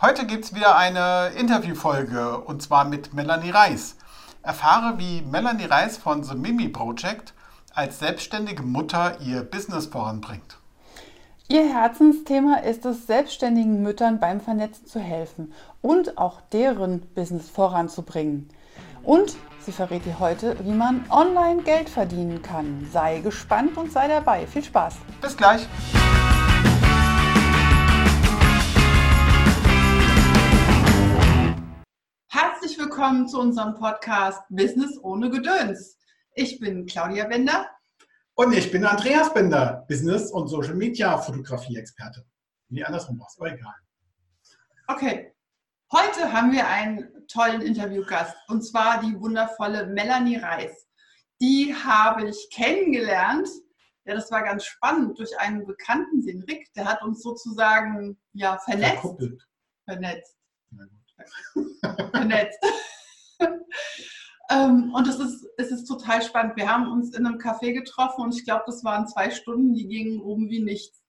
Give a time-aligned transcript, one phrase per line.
[0.00, 3.96] Heute gibt es wieder eine Interviewfolge und zwar mit Melanie Reis.
[4.44, 7.34] Erfahre, wie Melanie Reis von The Mimi Project
[7.74, 10.58] als selbstständige Mutter ihr Business voranbringt.
[11.48, 15.52] Ihr Herzensthema ist es, selbstständigen Müttern beim Vernetzen zu helfen
[15.82, 18.48] und auch deren Business voranzubringen.
[19.02, 19.34] Und
[19.66, 22.86] sie verrät dir heute, wie man online Geld verdienen kann.
[22.92, 24.46] Sei gespannt und sei dabei.
[24.46, 24.94] Viel Spaß.
[25.20, 25.66] Bis gleich.
[32.68, 35.96] Herzlich willkommen zu unserem Podcast Business ohne Gedöns.
[36.34, 37.66] Ich bin Claudia Bender.
[38.34, 42.26] Und ich bin Andreas Bender, Business- und Social Media Fotografie-Experte.
[42.68, 43.72] Nee, andersrum war es, aber egal.
[44.86, 45.34] Okay,
[45.94, 50.88] heute haben wir einen tollen Interviewgast und zwar die wundervolle Melanie Reis.
[51.40, 53.48] Die habe ich kennengelernt.
[54.04, 56.70] Ja, das war ganz spannend durch einen Bekannten, den Rick.
[56.74, 59.00] Der hat uns sozusagen ja, vernetzt.
[59.00, 59.42] Verkuppelt.
[59.86, 60.37] Vernetzt
[62.12, 62.58] vernetzt.
[64.50, 66.56] ähm, und es ist, es ist total spannend.
[66.56, 69.88] Wir haben uns in einem Café getroffen und ich glaube, das waren zwei Stunden, die
[69.88, 71.02] gingen oben wie nichts.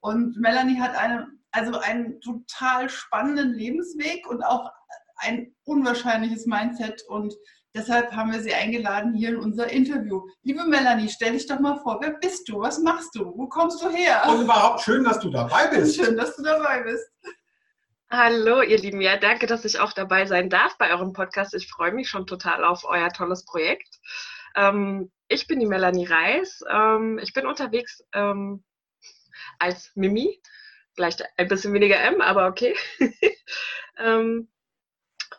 [0.00, 4.70] Und Melanie hat eine, also einen total spannenden Lebensweg und auch
[5.18, 7.34] ein unwahrscheinliches Mindset und
[7.74, 10.22] deshalb haben wir sie eingeladen hier in unser Interview.
[10.42, 12.60] Liebe Melanie, stell dich doch mal vor, wer bist du?
[12.60, 13.32] Was machst du?
[13.36, 14.22] Wo kommst du her?
[14.28, 15.96] Und überhaupt schön, dass du dabei bist.
[15.96, 17.08] Schön, dass du dabei bist.
[18.08, 19.00] Hallo, ihr Lieben.
[19.00, 21.54] Ja, danke, dass ich auch dabei sein darf bei eurem Podcast.
[21.54, 23.98] Ich freue mich schon total auf euer tolles Projekt.
[24.54, 26.60] Ähm, ich bin die Melanie Reis.
[26.70, 28.62] Ähm, ich bin unterwegs ähm,
[29.58, 30.40] als Mimi.
[30.94, 32.74] Vielleicht ein bisschen weniger M, aber okay.
[33.98, 34.50] Ähm,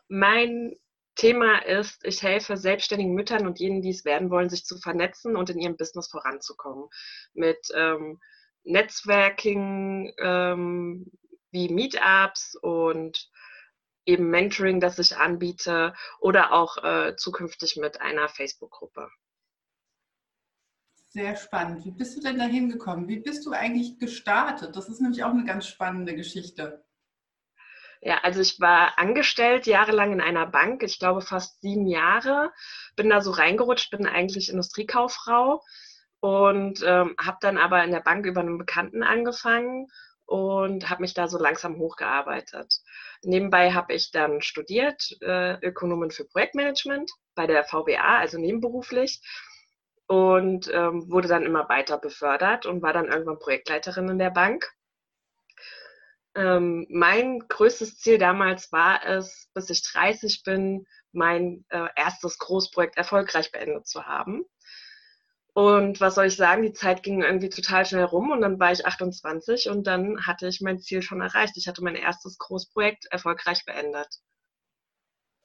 [0.08, 0.76] mein
[1.14, 5.36] Thema ist, ich helfe selbstständigen Müttern und jenen, die es werden wollen, sich zu vernetzen
[5.36, 6.90] und in ihrem Business voranzukommen.
[7.36, 8.20] Mit ähm,
[8.64, 11.12] Netzwerking, ähm,
[11.58, 13.30] wie Meetups und
[14.06, 19.10] eben Mentoring, das ich anbiete oder auch äh, zukünftig mit einer Facebook-Gruppe.
[21.10, 21.84] Sehr spannend.
[21.84, 23.08] Wie bist du denn da hingekommen?
[23.08, 24.76] Wie bist du eigentlich gestartet?
[24.76, 26.86] Das ist nämlich auch eine ganz spannende Geschichte.
[28.02, 32.54] Ja, also ich war angestellt jahrelang in einer Bank, ich glaube fast sieben Jahre,
[32.96, 35.64] bin da so reingerutscht, bin eigentlich Industriekauffrau
[36.20, 39.88] und ähm, habe dann aber in der Bank über einen Bekannten angefangen
[40.28, 42.82] und habe mich da so langsam hochgearbeitet.
[43.24, 49.22] Nebenbei habe ich dann studiert, äh, Ökonomen für Projektmanagement bei der VWA, also nebenberuflich
[50.08, 54.70] und ähm, wurde dann immer weiter befördert und war dann irgendwann Projektleiterin in der Bank.
[56.36, 62.98] Ähm, mein größtes Ziel damals war es, bis ich 30 bin, mein äh, erstes Großprojekt
[62.98, 64.44] erfolgreich beendet zu haben.
[65.58, 68.72] Und was soll ich sagen, die Zeit ging irgendwie total schnell rum und dann war
[68.72, 71.58] ich 28 und dann hatte ich mein Ziel schon erreicht.
[71.58, 74.08] Ich hatte mein erstes Großprojekt erfolgreich beendet.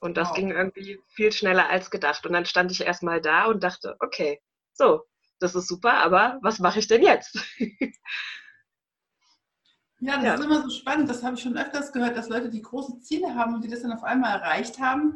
[0.00, 0.36] Und das wow.
[0.36, 2.26] ging irgendwie viel schneller als gedacht.
[2.26, 4.38] Und dann stand ich erstmal da und dachte, okay,
[4.74, 5.00] so,
[5.38, 7.38] das ist super, aber was mache ich denn jetzt?
[10.04, 10.34] Ja, das ja.
[10.34, 11.08] ist immer so spannend.
[11.08, 13.82] Das habe ich schon öfters gehört, dass Leute, die große Ziele haben und die das
[13.82, 15.14] dann auf einmal erreicht haben,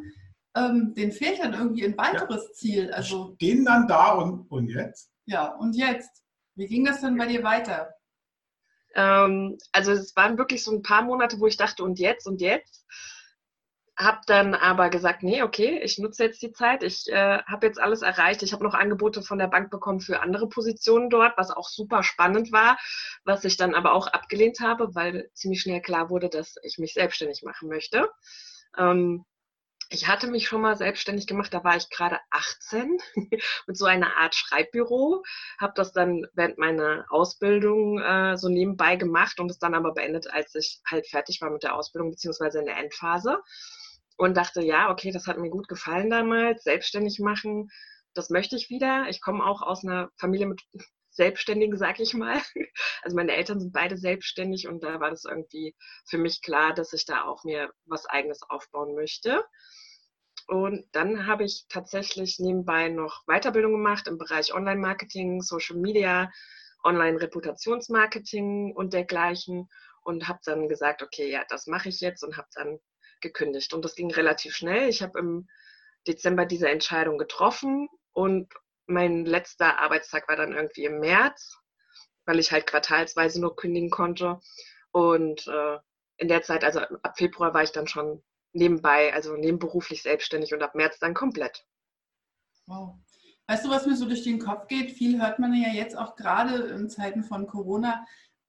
[0.57, 2.53] ähm, denen fehlt dann irgendwie ein weiteres ja.
[2.53, 2.93] Ziel.
[2.93, 5.11] Also, Stehen dann da und, und jetzt?
[5.27, 6.25] Ja, und jetzt?
[6.55, 7.95] Wie ging das denn bei dir weiter?
[8.95, 12.41] Ähm, also es waren wirklich so ein paar Monate, wo ich dachte, und jetzt, und
[12.41, 12.87] jetzt.
[13.99, 16.83] Hab dann aber gesagt, nee, okay, ich nutze jetzt die Zeit.
[16.83, 18.43] Ich äh, habe jetzt alles erreicht.
[18.43, 22.03] Ich habe noch Angebote von der Bank bekommen für andere Positionen dort, was auch super
[22.03, 22.79] spannend war,
[23.25, 26.93] was ich dann aber auch abgelehnt habe, weil ziemlich schnell klar wurde, dass ich mich
[26.93, 28.11] selbstständig machen möchte.
[28.77, 29.25] Ähm,
[29.89, 32.99] ich hatte mich schon mal selbstständig gemacht, da war ich gerade 18
[33.67, 35.23] mit so einer Art Schreibbüro,
[35.59, 40.29] habe das dann während meiner Ausbildung äh, so nebenbei gemacht und es dann aber beendet,
[40.31, 43.41] als ich halt fertig war mit der Ausbildung beziehungsweise in der Endphase
[44.17, 47.71] und dachte, ja, okay, das hat mir gut gefallen damals, selbstständig machen,
[48.15, 49.07] das möchte ich wieder.
[49.09, 50.63] Ich komme auch aus einer Familie mit
[51.11, 52.41] Selbstständigen, sag ich mal.
[53.03, 55.75] Also meine Eltern sind beide selbstständig und da war das irgendwie
[56.07, 59.45] für mich klar, dass ich da auch mir was eigenes aufbauen möchte.
[60.47, 66.31] Und dann habe ich tatsächlich nebenbei noch Weiterbildung gemacht im Bereich Online-Marketing, Social Media,
[66.85, 69.69] Online-Reputationsmarketing und dergleichen
[70.03, 72.79] und habe dann gesagt, okay, ja, das mache ich jetzt und habe dann
[73.21, 73.75] gekündigt.
[73.75, 74.89] Und das ging relativ schnell.
[74.89, 75.49] Ich habe im
[76.07, 78.53] Dezember diese Entscheidung getroffen und
[78.87, 81.59] mein letzter Arbeitstag war dann irgendwie im März,
[82.25, 84.41] weil ich halt quartalsweise nur kündigen konnte.
[84.93, 85.79] Und äh,
[86.19, 88.23] in der Zeit, also ab Februar war ich dann schon
[88.57, 91.65] nebenbei, also nebenberuflich selbstständig und ab März dann komplett.
[92.67, 92.97] Wow.
[93.47, 94.91] Weißt du, was mir so durch den Kopf geht?
[94.91, 98.05] Viel hört man ja jetzt auch gerade in Zeiten von Corona,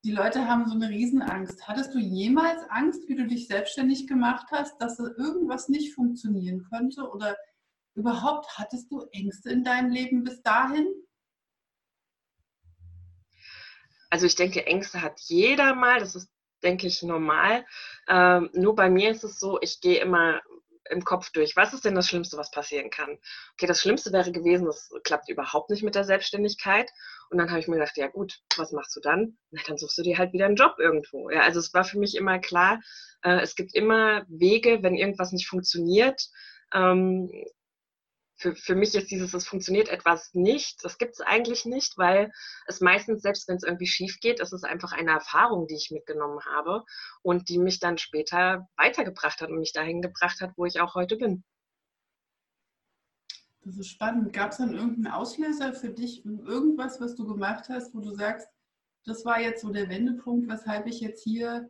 [0.07, 1.68] die Leute haben so eine Riesenangst.
[1.68, 7.10] Hattest du jemals Angst, wie du dich selbstständig gemacht hast, dass irgendwas nicht funktionieren könnte?
[7.10, 7.36] Oder
[7.94, 10.88] überhaupt hattest du Ängste in deinem Leben bis dahin?
[14.10, 16.00] Also ich denke, Ängste hat jeder mal.
[16.00, 16.30] Das ist,
[16.63, 17.65] denke ich, normal.
[18.07, 20.42] Ähm, nur bei mir ist es so, ich gehe immer
[20.89, 23.18] im Kopf durch, was ist denn das Schlimmste, was passieren kann?
[23.54, 26.89] Okay, das Schlimmste wäre gewesen, das klappt überhaupt nicht mit der Selbstständigkeit.
[27.30, 29.38] Und dann habe ich mir gedacht, ja gut, was machst du dann?
[29.51, 31.30] Na, dann suchst du dir halt wieder einen Job irgendwo.
[31.30, 32.80] Ja, also es war für mich immer klar,
[33.21, 36.30] äh, es gibt immer Wege, wenn irgendwas nicht funktioniert,
[36.74, 37.30] ähm,
[38.38, 42.31] für, für mich ist dieses, es funktioniert etwas nicht, das gibt es eigentlich nicht, weil
[42.68, 45.92] es meistens, selbst wenn es irgendwie schief geht, ist es einfach eine Erfahrung, die ich
[45.92, 46.84] mitgenommen habe
[47.24, 50.94] und die mich dann später weitergebracht hat und mich dahin gebracht hat, wo ich auch
[50.94, 51.44] heute bin.
[53.62, 54.31] Das ist spannend.
[54.31, 58.48] Gab es dann irgendeinen Auslöser für dich, irgendwas, was du gemacht hast, wo du sagst,
[59.04, 61.69] das war jetzt so der Wendepunkt, weshalb ich jetzt hier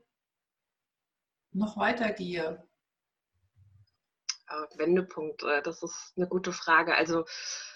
[1.54, 2.67] noch weitergehe?
[4.50, 6.96] Äh, Wendepunkt, äh, das ist eine gute Frage.
[6.96, 7.26] Also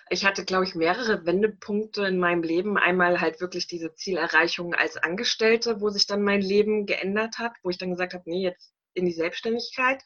[0.09, 2.77] ich hatte, glaube ich, mehrere Wendepunkte in meinem Leben.
[2.77, 7.69] Einmal halt wirklich diese Zielerreichung als Angestellte, wo sich dann mein Leben geändert hat, wo
[7.69, 10.01] ich dann gesagt habe, nee, jetzt in die Selbstständigkeit.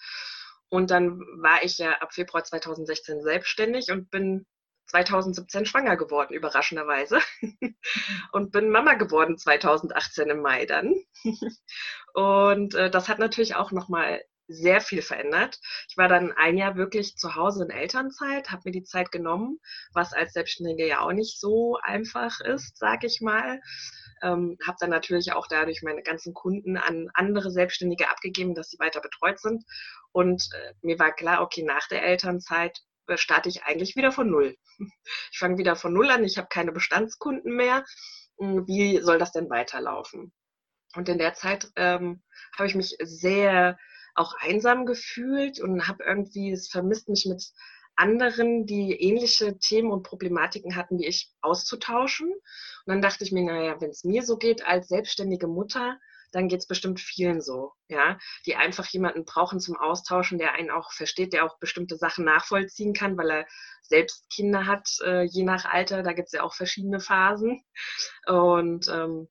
[0.70, 4.46] Und dann war ich ja ab Februar 2016 selbstständig und bin
[4.88, 7.20] 2017 schwanger geworden, überraschenderweise.
[8.32, 10.94] und bin Mama geworden 2018 im Mai dann.
[12.14, 15.60] und äh, das hat natürlich auch nochmal sehr viel verändert.
[15.90, 19.60] Ich war dann ein Jahr wirklich zu Hause in Elternzeit, habe mir die Zeit genommen,
[19.94, 23.60] was als Selbstständige ja auch nicht so einfach ist, sage ich mal.
[24.22, 28.80] Ähm, habe dann natürlich auch dadurch meine ganzen Kunden an andere Selbstständige abgegeben, dass sie
[28.80, 29.64] weiter betreut sind.
[30.12, 34.30] Und äh, mir war klar, okay, nach der Elternzeit äh, starte ich eigentlich wieder von
[34.30, 34.56] Null.
[35.32, 37.84] Ich fange wieder von Null an, ich habe keine Bestandskunden mehr.
[38.40, 40.34] Hm, wie soll das denn weiterlaufen?
[40.96, 42.24] Und in der Zeit ähm,
[42.58, 43.78] habe ich mich sehr
[44.16, 47.52] auch einsam gefühlt und habe irgendwie es vermisst, mich mit
[47.96, 52.30] anderen, die ähnliche Themen und Problematiken hatten wie ich, auszutauschen.
[52.30, 55.98] Und dann dachte ich mir, naja, wenn es mir so geht als selbstständige Mutter,
[56.32, 60.70] dann geht es bestimmt vielen so, ja, die einfach jemanden brauchen zum Austauschen, der einen
[60.70, 63.46] auch versteht, der auch bestimmte Sachen nachvollziehen kann, weil er
[63.84, 67.64] selbst Kinder hat, äh, je nach Alter, da gibt es ja auch verschiedene Phasen.
[68.28, 69.30] Und ähm,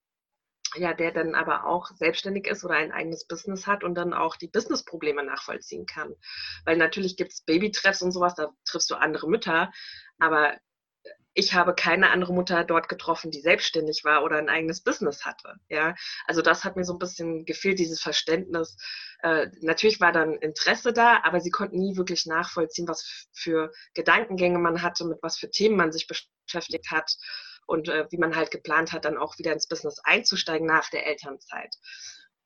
[0.76, 4.36] ja, der dann aber auch selbstständig ist oder ein eigenes Business hat und dann auch
[4.36, 6.14] die Business-Probleme nachvollziehen kann.
[6.64, 9.70] Weil natürlich gibt es Babytreffs und sowas, da triffst du andere Mütter,
[10.18, 10.56] aber
[11.34, 15.56] ich habe keine andere Mutter dort getroffen, die selbstständig war oder ein eigenes Business hatte.
[15.68, 15.94] Ja,
[16.26, 18.76] also das hat mir so ein bisschen gefehlt, dieses Verständnis.
[19.22, 24.58] Äh, natürlich war dann Interesse da, aber sie konnten nie wirklich nachvollziehen, was für Gedankengänge
[24.58, 27.16] man hatte, mit was für Themen man sich beschäftigt hat
[27.66, 31.06] und äh, wie man halt geplant hat, dann auch wieder ins Business einzusteigen nach der
[31.06, 31.74] Elternzeit.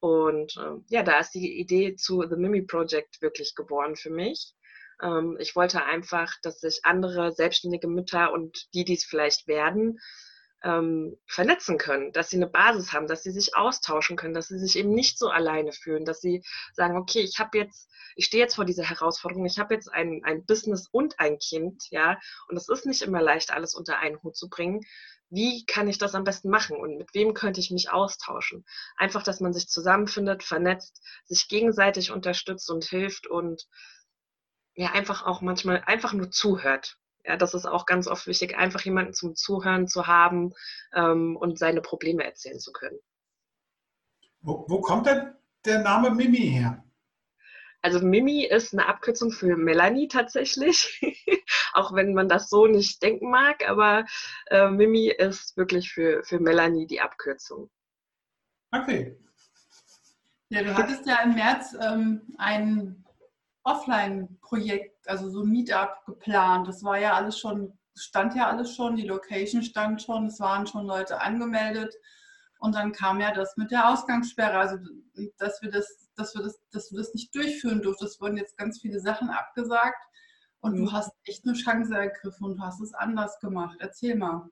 [0.01, 4.55] Und äh, ja, da ist die Idee zu The Mimi Project wirklich geboren für mich.
[5.03, 9.99] Ähm, ich wollte einfach, dass sich andere selbstständige Mütter und die, die es vielleicht werden,
[10.65, 14.59] ähm, vernetzen können, dass sie eine Basis haben, dass sie sich austauschen können, dass sie
[14.59, 18.43] sich eben nicht so alleine fühlen, dass sie sagen, okay, ich habe jetzt, ich stehe
[18.43, 22.19] jetzt vor dieser Herausforderung, ich habe jetzt ein, ein Business und ein Kind, ja,
[22.49, 24.81] und es ist nicht immer leicht, alles unter einen Hut zu bringen.
[25.31, 28.65] Wie kann ich das am besten machen und mit wem könnte ich mich austauschen?
[28.97, 33.67] Einfach, dass man sich zusammenfindet, vernetzt, sich gegenseitig unterstützt und hilft und
[34.75, 36.99] ja, einfach auch manchmal einfach nur zuhört.
[37.29, 40.55] Ja, das ist auch ganz oft wichtig, einfach jemanden zum Zuhören zu haben
[40.95, 42.99] ähm, und seine Probleme erzählen zu können.
[44.41, 45.35] Wo, wo kommt denn
[45.67, 46.83] der Name Mimi her?
[47.83, 51.03] Also Mimi ist eine Abkürzung für Melanie tatsächlich,
[51.75, 54.07] auch wenn man das so nicht denken mag, aber
[54.47, 57.69] äh, Mimi ist wirklich für, für Melanie die Abkürzung.
[58.73, 59.19] Okay.
[60.49, 63.05] Ja, du hattest ja im März ähm, ein
[63.69, 66.67] Offline-Projekt, also so ein Meetup geplant.
[66.67, 70.67] Das war ja alles schon, stand ja alles schon, die Location stand schon, es waren
[70.67, 71.95] schon Leute angemeldet.
[72.61, 74.79] Und dann kam ja das mit der Ausgangssperre, also
[75.37, 78.15] dass wir das, dass wir das, dass du das nicht durchführen durftest.
[78.15, 80.03] Es wurden jetzt ganz viele Sachen abgesagt
[80.61, 80.87] und mhm.
[80.87, 83.77] du hast echt eine Chance ergriffen und du hast es anders gemacht.
[83.81, 84.49] Erzähl mal.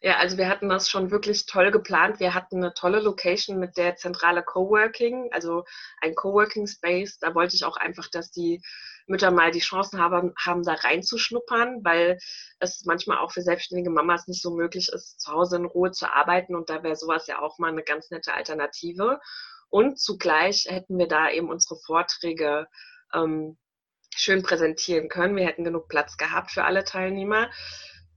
[0.00, 2.20] Ja, also wir hatten das schon wirklich toll geplant.
[2.20, 5.64] Wir hatten eine tolle Location mit der zentrale Coworking, also
[6.00, 7.18] ein Coworking Space.
[7.18, 8.62] Da wollte ich auch einfach, dass die
[9.08, 12.18] Mütter mal die Chancen haben, haben da reinzuschnuppern, weil
[12.60, 16.12] es manchmal auch für selbstständige Mamas nicht so möglich ist, zu Hause in Ruhe zu
[16.12, 16.54] arbeiten.
[16.54, 19.18] Und da wäre sowas ja auch mal eine ganz nette Alternative.
[19.68, 22.68] Und zugleich hätten wir da eben unsere Vorträge
[23.12, 23.58] ähm,
[24.14, 25.36] schön präsentieren können.
[25.36, 27.50] Wir hätten genug Platz gehabt für alle Teilnehmer.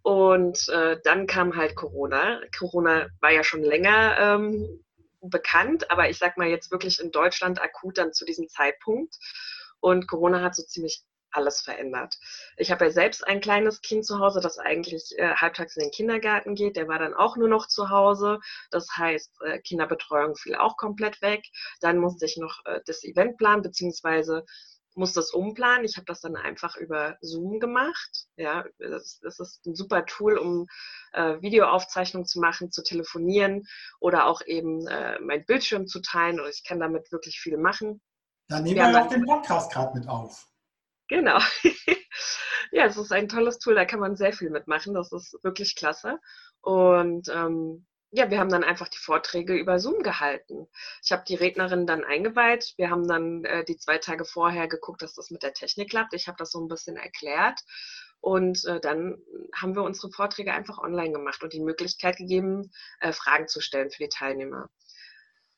[0.03, 2.41] Und äh, dann kam halt Corona.
[2.57, 4.83] Corona war ja schon länger ähm,
[5.21, 9.17] bekannt, aber ich sag mal jetzt wirklich in Deutschland akut dann zu diesem Zeitpunkt.
[9.79, 12.17] Und Corona hat so ziemlich alles verändert.
[12.57, 15.91] Ich habe ja selbst ein kleines Kind zu Hause, das eigentlich äh, halbtags in den
[15.91, 16.75] Kindergarten geht.
[16.75, 18.39] Der war dann auch nur noch zu Hause.
[18.69, 21.43] Das heißt, äh, Kinderbetreuung fiel auch komplett weg.
[21.79, 24.45] Dann musste ich noch äh, das Event planen, beziehungsweise
[24.95, 25.85] muss das umplanen.
[25.85, 28.27] Ich habe das dann einfach über Zoom gemacht.
[28.35, 30.67] Ja, das, das ist ein super Tool, um
[31.13, 33.67] äh, Videoaufzeichnungen zu machen, zu telefonieren
[33.99, 36.39] oder auch eben äh, mein Bildschirm zu teilen.
[36.39, 38.01] Und ich kann damit wirklich viel machen.
[38.47, 40.47] Dann nehmen wir, wir auch den Podcast gerade mit auf.
[41.07, 41.39] Genau.
[42.71, 44.93] ja, es ist ein tolles Tool, da kann man sehr viel mitmachen.
[44.93, 46.19] Das ist wirklich klasse.
[46.61, 50.67] Und ähm, ja, wir haben dann einfach die Vorträge über Zoom gehalten.
[51.03, 52.73] Ich habe die Rednerin dann eingeweiht.
[52.75, 56.13] Wir haben dann äh, die zwei Tage vorher geguckt, dass das mit der Technik klappt.
[56.13, 57.61] Ich habe das so ein bisschen erklärt.
[58.19, 59.17] Und äh, dann
[59.55, 63.89] haben wir unsere Vorträge einfach online gemacht und die Möglichkeit gegeben, äh, Fragen zu stellen
[63.89, 64.69] für die Teilnehmer.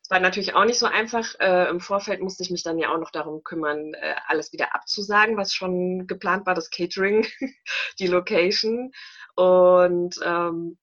[0.04, 1.34] Es war natürlich auch nicht so einfach.
[1.40, 4.76] Äh, Im Vorfeld musste ich mich dann ja auch noch darum kümmern, äh, alles wieder
[4.76, 7.26] abzusagen, was schon geplant war, das Catering,
[8.00, 8.92] die Location.
[9.36, 10.78] Und ähm,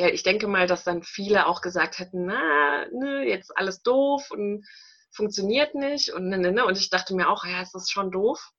[0.00, 4.30] ja, ich denke mal, dass dann viele auch gesagt hätten, na, ne, jetzt alles doof
[4.30, 4.66] und
[5.12, 6.64] funktioniert nicht und ne, ne, ne.
[6.64, 8.50] Und ich dachte mir auch, ja, es ist schon doof.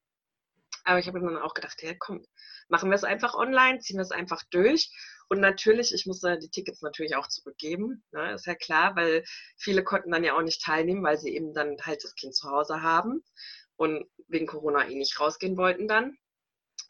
[0.84, 2.24] Aber ich habe dann auch gedacht, ja, komm,
[2.70, 4.92] machen wir es einfach online, ziehen wir es einfach durch.
[5.30, 9.24] Und natürlich, ich musste die Tickets natürlich auch zurückgeben, ne, ist ja klar, weil
[9.58, 12.52] viele konnten dann ja auch nicht teilnehmen, weil sie eben dann halt das Kind zu
[12.52, 13.24] Hause haben
[13.78, 16.18] und wegen Corona eh nicht rausgehen wollten dann.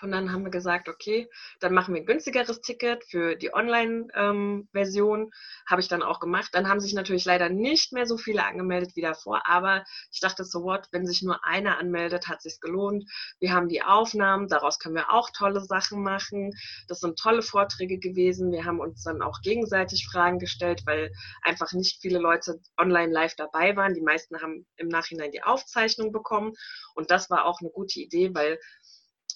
[0.01, 1.29] Und dann haben wir gesagt, okay,
[1.60, 5.22] dann machen wir ein günstigeres Ticket für die Online-Version.
[5.22, 5.31] Ähm,
[5.67, 6.50] Habe ich dann auch gemacht.
[6.53, 10.43] Dann haben sich natürlich leider nicht mehr so viele angemeldet wie davor, aber ich dachte
[10.43, 13.10] so, what, wenn sich nur einer anmeldet, hat sich gelohnt.
[13.39, 16.51] Wir haben die Aufnahmen, daraus können wir auch tolle Sachen machen.
[16.88, 18.51] Das sind tolle Vorträge gewesen.
[18.51, 21.12] Wir haben uns dann auch gegenseitig Fragen gestellt, weil
[21.43, 23.93] einfach nicht viele Leute online live dabei waren.
[23.93, 26.53] Die meisten haben im Nachhinein die Aufzeichnung bekommen.
[26.96, 28.60] Und das war auch eine gute Idee, weil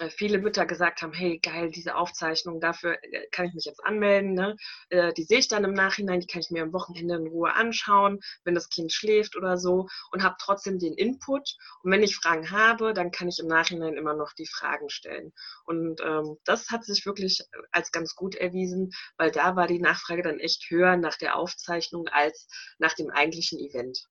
[0.09, 4.33] viele Mütter gesagt haben, hey, geil, diese Aufzeichnung, dafür äh, kann ich mich jetzt anmelden.
[4.33, 4.55] Ne?
[4.89, 7.53] Äh, die sehe ich dann im Nachhinein, die kann ich mir am Wochenende in Ruhe
[7.53, 11.55] anschauen, wenn das Kind schläft oder so und habe trotzdem den Input.
[11.83, 15.31] Und wenn ich Fragen habe, dann kann ich im Nachhinein immer noch die Fragen stellen.
[15.65, 20.23] Und ähm, das hat sich wirklich als ganz gut erwiesen, weil da war die Nachfrage
[20.23, 22.47] dann echt höher nach der Aufzeichnung als
[22.79, 24.05] nach dem eigentlichen Event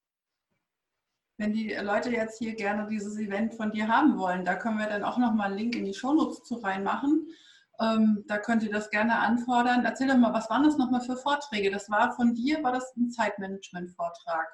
[1.37, 4.87] wenn die Leute jetzt hier gerne dieses Event von dir haben wollen, da können wir
[4.87, 7.27] dann auch nochmal einen Link in die Shownotes zu reinmachen.
[7.81, 9.85] Ähm, da könnt ihr das gerne anfordern.
[9.85, 11.71] Erzähl doch mal, was waren das nochmal für Vorträge?
[11.71, 14.47] Das war von dir, war das ein Zeitmanagement-Vortrag?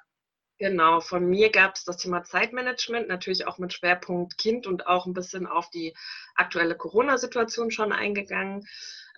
[0.60, 5.06] Genau, von mir gab es das Thema Zeitmanagement, natürlich auch mit Schwerpunkt Kind und auch
[5.06, 5.96] ein bisschen auf die
[6.34, 8.68] aktuelle Corona-Situation schon eingegangen.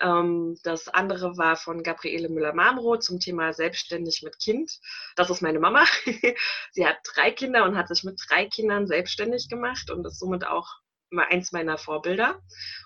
[0.00, 4.78] Ähm, das andere war von Gabriele Müller-Marmroth zum Thema Selbstständig mit Kind.
[5.16, 5.84] Das ist meine Mama.
[6.70, 10.46] Sie hat drei Kinder und hat sich mit drei Kindern selbstständig gemacht und ist somit
[10.46, 10.81] auch
[11.18, 12.40] eins meiner Vorbilder.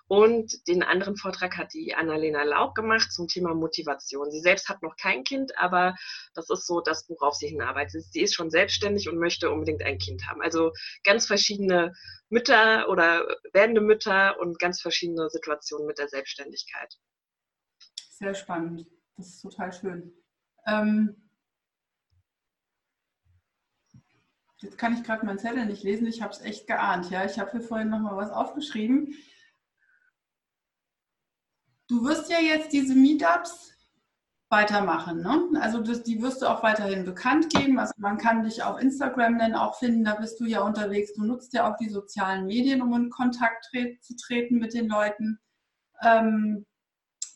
[0.09, 4.31] Und den anderen Vortrag hat die Annalena Laub gemacht zum Thema Motivation.
[4.31, 5.95] Sie selbst hat noch kein Kind, aber
[6.35, 8.05] das ist so das, worauf sie hinarbeitet.
[8.11, 10.43] Sie ist schon selbstständig und möchte unbedingt ein Kind haben.
[10.43, 10.73] Also
[11.05, 11.93] ganz verschiedene
[12.29, 16.95] Mütter oder werdende Mütter und ganz verschiedene Situationen mit der Selbstständigkeit.
[18.11, 18.87] Sehr spannend.
[19.17, 20.13] Das ist total schön.
[20.67, 21.26] Ähm
[24.59, 26.07] Jetzt kann ich gerade meinen Zettel nicht lesen.
[26.07, 27.11] Ich habe es echt geahnt.
[27.11, 29.15] Ja, ich habe hier vorhin noch mal was aufgeschrieben.
[31.89, 33.77] Du wirst ja jetzt diese Meetups
[34.49, 35.23] weitermachen.
[35.23, 35.61] Ne?
[35.61, 37.79] Also das, die wirst du auch weiterhin bekannt geben.
[37.79, 40.05] Also man kann dich auf Instagram dann auch finden.
[40.05, 41.13] Da bist du ja unterwegs.
[41.15, 44.89] Du nutzt ja auch die sozialen Medien, um in Kontakt tre zu treten mit den
[44.89, 45.39] Leuten.
[46.03, 46.65] Ähm,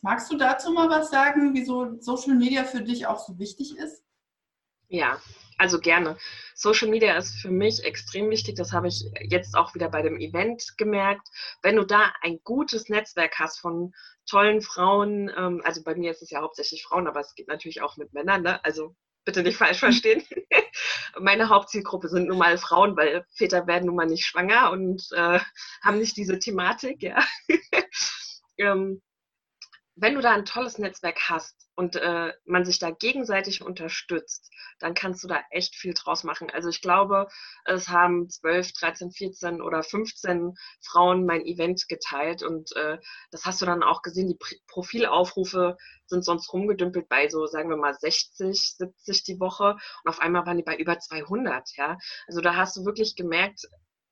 [0.02, 4.04] magst du dazu mal was sagen, wieso Social Media für dich auch so wichtig ist?
[4.88, 5.18] Ja,
[5.60, 6.16] also gerne.
[6.54, 8.56] Social Media ist für mich extrem wichtig.
[8.56, 11.28] Das habe ich jetzt auch wieder bei dem Event gemerkt.
[11.62, 13.92] Wenn du da ein gutes Netzwerk hast von
[14.26, 17.82] tollen Frauen, ähm, also bei mir ist es ja hauptsächlich Frauen, aber es geht natürlich
[17.82, 18.64] auch mit Männern, ne?
[18.64, 20.24] also bitte nicht falsch verstehen.
[21.20, 25.40] Meine Hauptzielgruppe sind nun mal Frauen, weil Väter werden nun mal nicht schwanger und äh,
[25.82, 27.22] haben nicht diese Thematik, ja.
[28.56, 29.02] ähm,
[30.00, 34.94] wenn du da ein tolles Netzwerk hast und äh, man sich da gegenseitig unterstützt, dann
[34.94, 36.50] kannst du da echt viel draus machen.
[36.50, 37.28] Also ich glaube,
[37.66, 42.98] es haben 12, 13, 14 oder 15 Frauen mein Event geteilt und äh,
[43.30, 44.28] das hast du dann auch gesehen.
[44.28, 44.38] Die
[44.68, 45.76] Profilaufrufe
[46.06, 50.46] sind sonst rumgedümpelt bei so, sagen wir mal, 60, 70 die Woche und auf einmal
[50.46, 51.98] waren die bei über 200, ja.
[52.26, 53.66] Also da hast du wirklich gemerkt,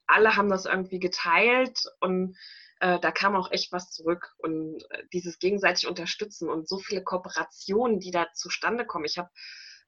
[0.08, 2.36] alle haben das irgendwie geteilt und
[2.80, 7.02] äh, da kam auch echt was zurück und äh, dieses gegenseitig unterstützen und so viele
[7.02, 9.04] Kooperationen, die da zustande kommen.
[9.04, 9.30] Ich habe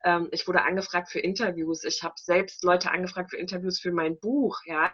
[0.02, 1.84] ähm, ich wurde angefragt für Interviews.
[1.84, 4.58] Ich habe selbst Leute angefragt für Interviews für mein Buch.
[4.64, 4.92] Ja,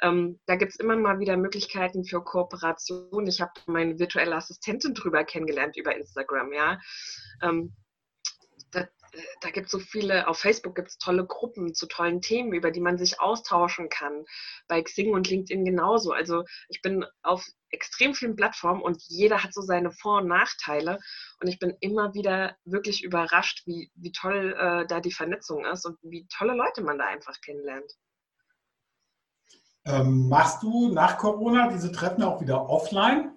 [0.00, 3.26] ähm, da gibt es immer mal wieder Möglichkeiten für Kooperation.
[3.26, 6.52] Ich habe meine virtuelle Assistentin drüber kennengelernt über Instagram.
[6.52, 6.78] Ja,
[7.42, 7.74] ähm,
[9.40, 12.70] da, gibt es so viele, auf Facebook gibt es tolle Gruppen zu tollen Themen, über
[12.70, 14.24] die man sich austauschen kann.
[14.66, 16.12] Bei Xing und LinkedIn genauso.
[16.12, 20.98] Also ich bin auf extrem vielen Plattformen und jeder hat so seine Vor- und Nachteile.
[21.40, 25.84] Und ich bin immer wieder wirklich überrascht, wie, wie toll äh, da die Vernetzung ist
[25.84, 27.92] und wie tolle Leute man da einfach kennenlernt.
[29.84, 33.34] Ähm, machst du nach Corona diese Treffen auch wieder offline?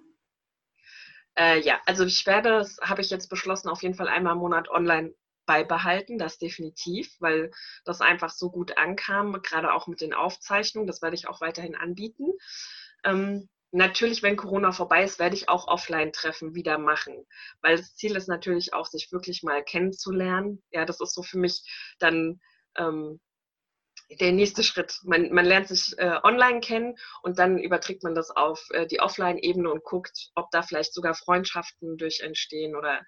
[1.34, 4.40] Äh, ja, also ich werde, das habe ich jetzt beschlossen, auf jeden Fall einmal im
[4.40, 5.14] Monat online
[5.46, 7.50] beibehalten, das definitiv, weil
[7.84, 10.86] das einfach so gut ankam, gerade auch mit den Aufzeichnungen.
[10.86, 12.32] Das werde ich auch weiterhin anbieten.
[13.04, 17.26] Ähm, natürlich, wenn Corona vorbei ist, werde ich auch Offline-Treffen wieder machen,
[17.60, 20.62] weil das Ziel ist natürlich auch, sich wirklich mal kennenzulernen.
[20.70, 21.64] Ja, das ist so für mich
[21.98, 22.40] dann
[22.76, 23.20] ähm,
[24.20, 25.00] der nächste Schritt.
[25.04, 29.00] Man, man lernt sich äh, online kennen und dann überträgt man das auf äh, die
[29.00, 33.00] Offline-Ebene und guckt, ob da vielleicht sogar Freundschaften durch entstehen oder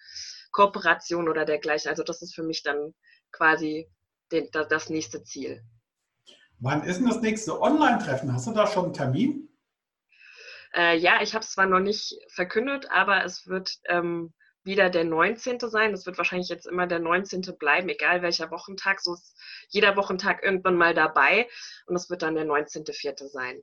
[0.52, 1.90] Kooperation oder dergleichen.
[1.90, 2.94] Also das ist für mich dann
[3.32, 3.88] quasi
[4.32, 5.62] den, das nächste Ziel.
[6.60, 8.32] Wann ist denn das nächste Online-Treffen?
[8.32, 9.48] Hast du da schon einen Termin?
[10.74, 14.32] Äh, ja, ich habe es zwar noch nicht verkündet, aber es wird ähm,
[14.64, 15.58] wieder der 19.
[15.60, 15.92] sein.
[15.92, 17.42] Es wird wahrscheinlich jetzt immer der 19.
[17.58, 19.00] bleiben, egal welcher Wochentag.
[19.00, 19.36] So ist
[19.68, 21.48] jeder Wochentag irgendwann mal dabei
[21.86, 23.28] und es wird dann der 19.4.
[23.28, 23.62] sein.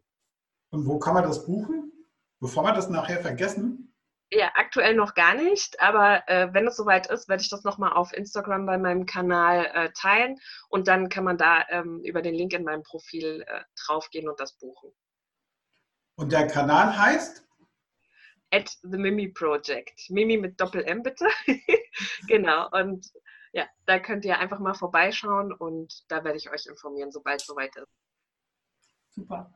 [0.72, 1.92] Und wo kann man das buchen?
[2.40, 3.94] Bevor wir das nachher vergessen?
[4.34, 7.92] Ja, aktuell noch gar nicht, aber äh, wenn es soweit ist, werde ich das nochmal
[7.92, 10.38] auf Instagram bei meinem Kanal äh, teilen
[10.70, 14.40] und dann kann man da ähm, über den Link in meinem Profil äh, draufgehen und
[14.40, 14.90] das buchen.
[16.16, 17.46] Und der Kanal heißt?
[18.52, 20.10] At the Mimi Project.
[20.10, 21.28] Mimi mit Doppel-M bitte.
[22.28, 22.70] genau.
[22.72, 23.12] Und
[23.54, 27.48] ja, da könnt ihr einfach mal vorbeischauen und da werde ich euch informieren, sobald es
[27.48, 27.92] soweit ist.
[29.10, 29.54] Super.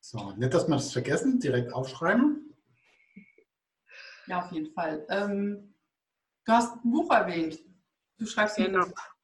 [0.00, 2.54] So, nicht, dass wir das vergessen, direkt aufschreiben.
[4.26, 5.06] Ja, auf jeden Fall.
[5.08, 5.74] Ähm,
[6.44, 7.58] du hast ein Buch erwähnt.
[8.18, 8.84] Du schreibst genau.
[8.84, 9.15] ein Buch.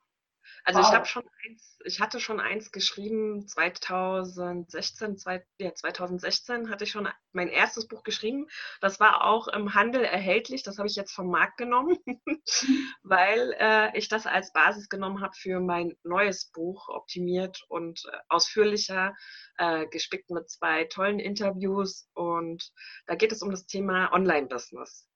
[0.65, 0.89] Also wow.
[0.89, 6.91] ich habe schon eins, ich hatte schon eins geschrieben, 2016, zwei, ja, 2016 hatte ich
[6.91, 8.47] schon mein erstes Buch geschrieben.
[8.81, 11.99] Das war auch im Handel erhältlich, das habe ich jetzt vom Markt genommen,
[13.03, 18.17] weil äh, ich das als Basis genommen habe für mein neues Buch, optimiert und äh,
[18.29, 19.15] ausführlicher,
[19.59, 22.09] äh, gespickt mit zwei tollen Interviews.
[22.15, 22.73] Und
[23.07, 25.09] da geht es um das Thema Online-Business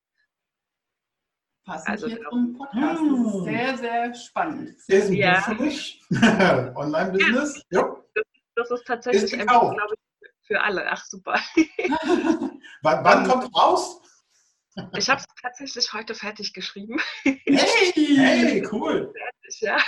[1.67, 3.01] passend also, hier zum Podcast.
[3.01, 3.45] Das ist hm.
[3.45, 4.77] sehr, sehr spannend.
[4.87, 5.41] Ist ein ja.
[5.43, 6.01] für mich.
[6.11, 7.63] Online-Business.
[7.71, 7.97] Ja.
[8.15, 8.25] Das,
[8.55, 10.87] das, ist tatsächlich ist einfach, glaube ich, für alle.
[10.89, 11.39] Ach, super.
[12.83, 14.01] wann, wann kommt raus?
[14.95, 17.01] Ich habe es tatsächlich heute fertig geschrieben.
[17.23, 19.13] Hey, hey cool.
[19.13, 19.79] Fertig, ja.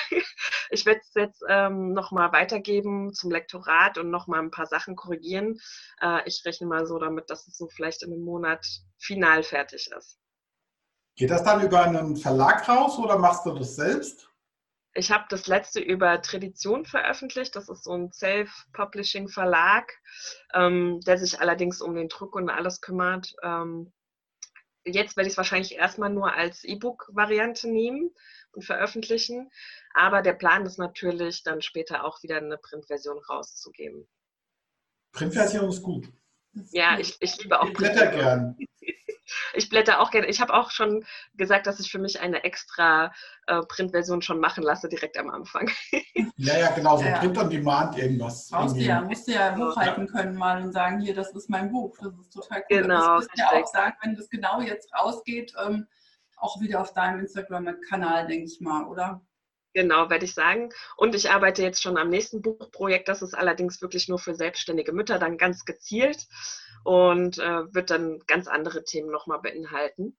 [0.70, 5.60] Ich werde es jetzt ähm, nochmal weitergeben zum Lektorat und nochmal ein paar Sachen korrigieren.
[6.00, 8.66] Äh, ich rechne mal so damit, dass es so vielleicht in einem Monat
[8.98, 10.18] final fertig ist.
[11.18, 14.30] Geht das dann über einen Verlag raus oder machst du das selbst?
[14.94, 17.56] Ich habe das letzte über Tradition veröffentlicht.
[17.56, 19.92] Das ist so ein Self-Publishing-Verlag,
[20.54, 23.34] ähm, der sich allerdings um den Druck und alles kümmert.
[23.42, 23.92] Ähm,
[24.84, 28.14] jetzt werde ich es wahrscheinlich erstmal nur als E-Book-Variante nehmen
[28.52, 29.50] und veröffentlichen.
[29.94, 34.06] Aber der Plan ist natürlich, dann später auch wieder eine Printversion rauszugeben.
[35.10, 36.08] Printversion ist gut.
[36.70, 37.66] Ja, ich, ich liebe auch.
[37.66, 38.56] Ich blätter gern.
[39.54, 40.26] Ich blätter auch gerne.
[40.28, 43.12] Ich habe auch schon gesagt, dass ich für mich eine extra
[43.46, 45.70] äh, Printversion schon machen lasse, direkt am Anfang.
[46.40, 47.18] Ja, ja, genau, so ja.
[47.18, 48.48] Print on Demand irgendwas.
[48.48, 51.72] Brauchst du ja, musst du ja hochhalten können mal und sagen, hier, das ist mein
[51.72, 51.96] Buch.
[52.00, 52.82] Das ist total cool.
[52.82, 53.16] Genau.
[53.16, 55.88] Das wirst ja auch sagen, wenn das genau jetzt rausgeht, ähm,
[56.36, 59.20] auch wieder auf deinem Instagram-Kanal, denke ich mal, oder?
[59.74, 60.70] Genau, werde ich sagen.
[60.96, 63.08] Und ich arbeite jetzt schon am nächsten Buchprojekt.
[63.08, 66.26] Das ist allerdings wirklich nur für selbstständige Mütter, dann ganz gezielt
[66.84, 70.16] und äh, wird dann ganz andere Themen nochmal beinhalten.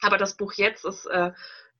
[0.00, 1.32] Aber das Buch jetzt ist, äh,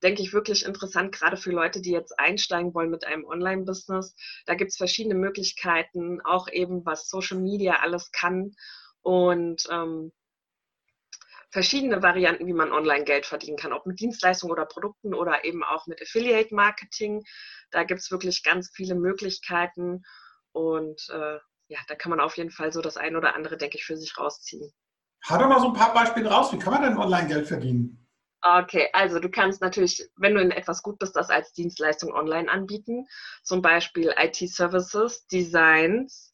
[0.02, 4.14] denke ich, wirklich interessant, gerade für Leute, die jetzt einsteigen wollen mit einem Online-Business.
[4.46, 8.52] Da gibt es verschiedene Möglichkeiten, auch eben was Social Media alles kann.
[9.02, 10.12] Und ähm,
[11.50, 15.64] verschiedene Varianten, wie man online Geld verdienen kann, ob mit Dienstleistungen oder Produkten oder eben
[15.64, 17.24] auch mit Affiliate Marketing.
[17.70, 20.02] Da gibt es wirklich ganz viele Möglichkeiten
[20.52, 23.76] und äh, ja, da kann man auf jeden Fall so das ein oder andere, denke
[23.76, 24.72] ich, für sich rausziehen.
[25.28, 26.52] Hau doch mal so ein paar Beispiele raus.
[26.52, 28.06] Wie kann man denn online Geld verdienen?
[28.40, 32.48] Okay, also du kannst natürlich, wenn du in etwas gut bist, das als Dienstleistung online
[32.50, 33.06] anbieten.
[33.42, 36.32] Zum Beispiel IT-Services, Designs,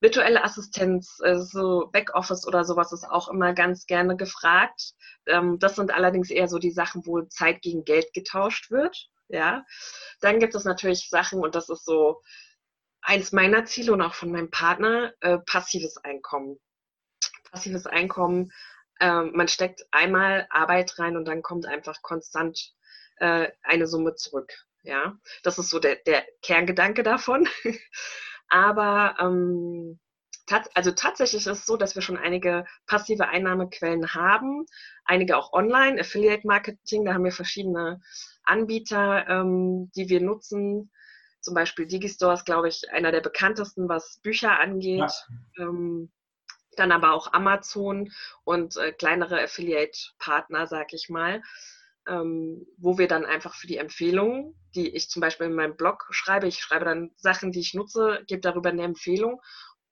[0.00, 4.94] virtuelle Assistenz, so Backoffice oder sowas ist auch immer ganz gerne gefragt.
[5.26, 9.08] Ähm, das sind allerdings eher so die Sachen, wo Zeit gegen Geld getauscht wird.
[9.28, 9.64] Ja,
[10.20, 12.22] dann gibt es natürlich Sachen, und das ist so
[13.06, 16.58] eins meiner Ziele und auch von meinem Partner, äh, passives Einkommen.
[17.50, 18.52] Passives Einkommen,
[19.00, 22.74] äh, man steckt einmal Arbeit rein und dann kommt einfach konstant
[23.18, 24.52] äh, eine Summe zurück.
[24.82, 27.48] Ja, das ist so der, der Kerngedanke davon.
[28.48, 30.00] Aber ähm,
[30.46, 34.66] tats also tatsächlich ist es so, dass wir schon einige passive Einnahmequellen haben,
[35.04, 38.00] einige auch online, Affiliate Marketing, da haben wir verschiedene
[38.44, 40.90] Anbieter, ähm, die wir nutzen.
[41.46, 44.98] Zum Beispiel Digistore ist, glaube ich, einer der bekanntesten, was Bücher angeht.
[44.98, 45.12] Ja.
[45.58, 46.10] Ähm,
[46.74, 48.10] dann aber auch Amazon
[48.42, 51.40] und äh, kleinere Affiliate-Partner, sag ich mal,
[52.08, 56.08] ähm, wo wir dann einfach für die Empfehlungen, die ich zum Beispiel in meinem Blog
[56.10, 59.40] schreibe, ich schreibe dann Sachen, die ich nutze, gebe darüber eine Empfehlung.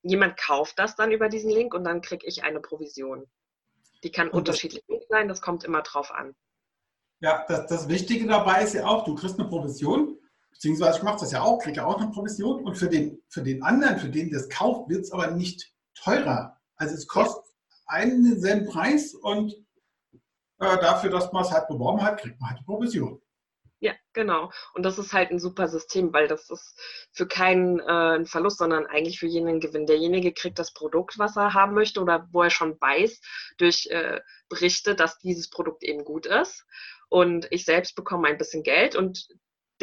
[0.03, 3.31] Jemand kauft das dann über diesen Link und dann kriege ich eine Provision.
[4.03, 6.35] Die kann und unterschiedlich sein, das kommt immer drauf an.
[7.21, 10.19] Ja, das, das Wichtige dabei ist ja auch, du kriegst eine Provision,
[10.55, 13.43] beziehungsweise ich mache das ja auch, kriege ja auch eine Provision und für den, für
[13.43, 16.59] den anderen, für den das kauft, wird es aber nicht teurer.
[16.77, 17.45] Also es kostet
[17.87, 19.53] einen Cent Preis und
[20.59, 23.21] äh, dafür, dass man es halt beworben hat, kriegt man halt die Provision.
[23.81, 24.51] Ja, genau.
[24.73, 26.81] Und das ist halt ein super System, weil das ist
[27.13, 29.87] für keinen äh, ein Verlust, sondern eigentlich für jeden ein Gewinn.
[29.87, 33.21] Derjenige kriegt das Produkt, was er haben möchte oder wo er schon weiß
[33.59, 36.65] durch äh, Berichte, dass dieses Produkt eben gut ist.
[37.11, 39.29] Und ich selbst bekomme ein bisschen Geld und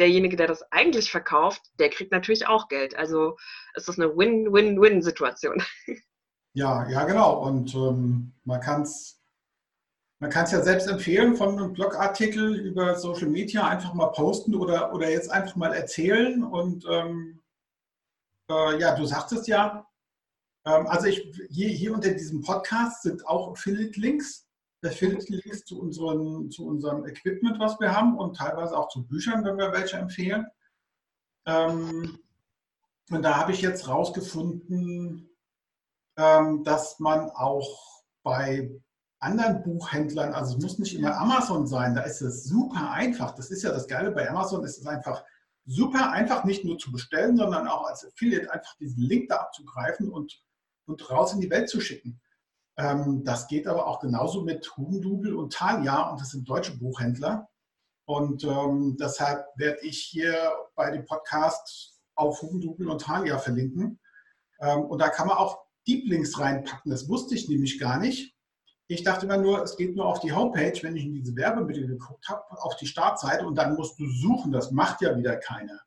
[0.02, 2.96] derjenige, der das eigentlich verkauft, der kriegt natürlich auch Geld.
[2.96, 3.36] Also
[3.74, 5.62] es ist eine Win-Win-Win-Situation.
[6.54, 7.46] Ja, ja, genau.
[7.46, 9.22] Und ähm, man kann es
[10.22, 14.94] man kann ja selbst empfehlen, von einem Blogartikel über Social Media einfach mal posten oder,
[14.94, 16.44] oder jetzt einfach mal erzählen.
[16.44, 17.40] Und ähm,
[18.48, 19.84] äh, ja, du sagtest ja,
[20.64, 24.46] ähm, also ich, hier, hier unter diesem Podcast sind auch Affiliate-Links.
[24.82, 29.72] Affiliate-Links zu, zu unserem Equipment, was wir haben und teilweise auch zu Büchern, wenn wir
[29.72, 30.46] welche empfehlen.
[31.46, 32.18] Ähm,
[33.10, 35.30] und da habe ich jetzt rausgefunden,
[36.16, 38.70] ähm, dass man auch bei
[39.18, 43.34] anderen Buchhändlern, also es muss nicht immer Amazon sein, da ist es super einfach.
[43.34, 45.24] Das ist ja das Geile bei Amazon, es ist einfach
[45.64, 50.10] super einfach, nicht nur zu bestellen, sondern auch als Affiliate einfach diesen Link da abzugreifen
[50.10, 50.42] und,
[50.86, 52.20] und raus in die Welt zu schicken.
[52.78, 57.48] Ähm, das geht aber auch genauso mit Hugendubel und Thalia und das sind deutsche Buchhändler.
[58.04, 64.00] Und ähm, deshalb werde ich hier bei dem Podcast auf Hugendubel und Thalia verlinken.
[64.60, 66.90] Ähm, und da kann man auch Deep Links reinpacken.
[66.90, 68.34] Das wusste ich nämlich gar nicht.
[68.88, 71.86] Ich dachte immer nur, es geht nur auf die Homepage, wenn ich in diese Werbemittel
[71.86, 74.52] geguckt habe, auf die Startseite und dann musst du suchen.
[74.52, 75.80] Das macht ja wieder keiner.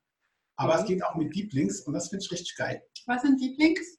[0.56, 0.80] Aber mhm.
[0.80, 2.82] es geht auch mit Deep Links und das finde ich richtig geil.
[3.06, 3.98] Was sind Deep Links?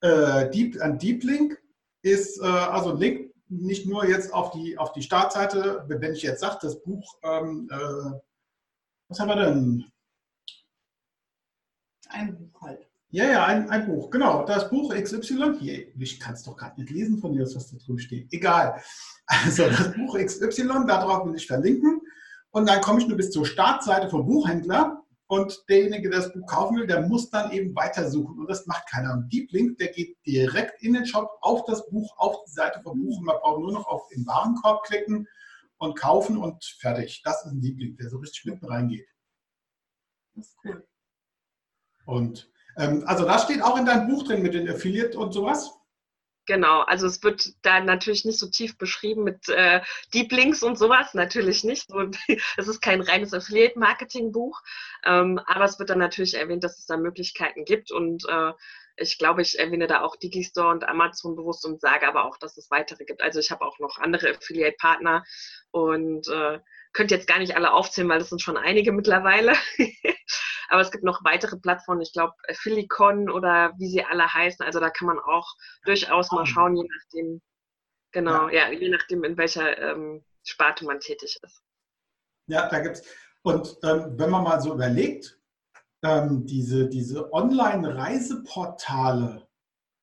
[0.00, 1.58] Äh, Deep, ein Deep Link
[2.04, 6.40] ist äh, also Link nicht nur jetzt auf die, auf die Startseite, wenn ich jetzt
[6.40, 8.18] sage, das Buch, ähm, äh,
[9.08, 9.84] was haben wir denn?
[12.08, 12.86] Ein Buch halt.
[13.10, 14.44] Ja, ja, ein, ein Buch, genau.
[14.44, 17.76] Das Buch XY, hier, ich kann es doch gerade nicht lesen von dir, was da
[17.76, 18.32] drüben steht.
[18.32, 18.82] Egal.
[19.26, 22.02] Also das Buch XY, darauf will ich verlinken.
[22.50, 25.03] Und dann komme ich nur bis zur Startseite vom Buchhändler.
[25.26, 28.38] Und derjenige, der das Buch kaufen will, der muss dann eben weitersuchen.
[28.38, 29.14] Und das macht keiner.
[29.14, 32.80] Und Deep Link, der geht direkt in den Shop auf das Buch, auf die Seite
[32.82, 33.18] vom Buch.
[33.18, 35.26] Und man braucht nur noch auf den Warenkorb klicken
[35.78, 37.22] und kaufen und fertig.
[37.24, 39.08] Das ist ein Deep Link, der so richtig mitten reingeht.
[40.34, 40.86] Das ist cool.
[42.06, 45.72] Und ähm, also das steht auch in deinem Buch drin mit den Affiliate und sowas?
[46.46, 49.80] Genau, also es wird da natürlich nicht so tief beschrieben mit äh,
[50.12, 51.88] Deep Links und sowas, natürlich nicht.
[52.58, 54.60] es ist kein reines Affiliate-Marketing-Buch,
[55.04, 58.52] ähm, aber es wird dann natürlich erwähnt, dass es da Möglichkeiten gibt und äh,
[58.96, 62.56] ich glaube, ich erwähne da auch Digistore und Amazon bewusst und sage aber auch, dass
[62.56, 63.22] es weitere gibt.
[63.22, 65.24] Also ich habe auch noch andere Affiliate-Partner
[65.72, 66.60] und äh,
[66.92, 69.54] könnte jetzt gar nicht alle aufzählen, weil das sind schon einige mittlerweile.
[70.74, 74.66] Aber es gibt noch weitere Plattformen, ich glaube Philicon oder wie sie alle heißen.
[74.66, 77.40] Also da kann man auch durchaus mal schauen, je nachdem,
[78.10, 81.62] genau, ja, ja je nachdem, in welcher ähm, Sparte man tätig ist.
[82.48, 83.04] Ja, da gibt es.
[83.42, 85.40] Und ähm, wenn man mal so überlegt,
[86.02, 89.46] ähm, diese, diese Online-Reiseportale,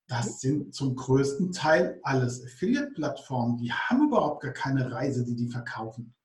[0.07, 0.38] das mhm.
[0.38, 3.57] sind zum größten Teil alles Affiliate-Plattformen.
[3.57, 6.15] Die haben überhaupt gar keine Reise, die die verkaufen.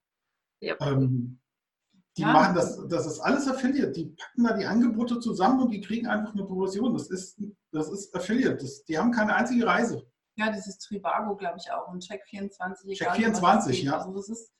[0.60, 0.76] Ja.
[0.82, 1.40] Ähm,
[2.16, 2.32] die ja.
[2.32, 3.92] machen das, das ist alles Affiliate.
[3.92, 6.94] Die packen da die Angebote zusammen und die kriegen einfach eine Provision.
[6.94, 7.38] Das ist,
[7.72, 8.56] das ist Affiliate.
[8.56, 10.06] Das, die haben keine einzige Reise.
[10.36, 11.88] Ja, dieses Trivago, glaube ich, auch.
[11.88, 12.94] Und Check24.
[12.94, 13.98] Check 24, ja.
[13.98, 14.50] Also das ist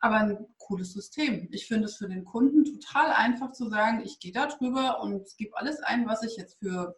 [0.00, 1.48] aber ein cooles System.
[1.50, 5.28] Ich finde es für den Kunden total einfach zu sagen, ich gehe da drüber und
[5.36, 6.96] gebe alles ein, was ich jetzt für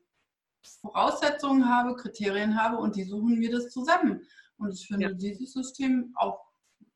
[0.80, 4.22] Voraussetzungen habe, Kriterien habe und die suchen mir das zusammen.
[4.56, 5.12] Und ich finde ja.
[5.12, 6.38] dieses System auch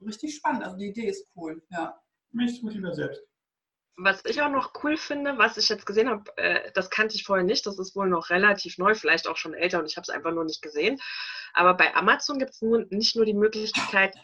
[0.01, 0.63] richtig spannend.
[0.63, 1.99] Also die Idee ist cool, ja.
[2.41, 3.23] Ich suche lieber selbst.
[3.99, 7.25] Was ich auch noch cool finde, was ich jetzt gesehen habe, äh, das kannte ich
[7.25, 10.03] vorher nicht, das ist wohl noch relativ neu, vielleicht auch schon älter und ich habe
[10.03, 10.99] es einfach nur nicht gesehen.
[11.55, 14.15] Aber bei Amazon gibt es nicht nur die Möglichkeit,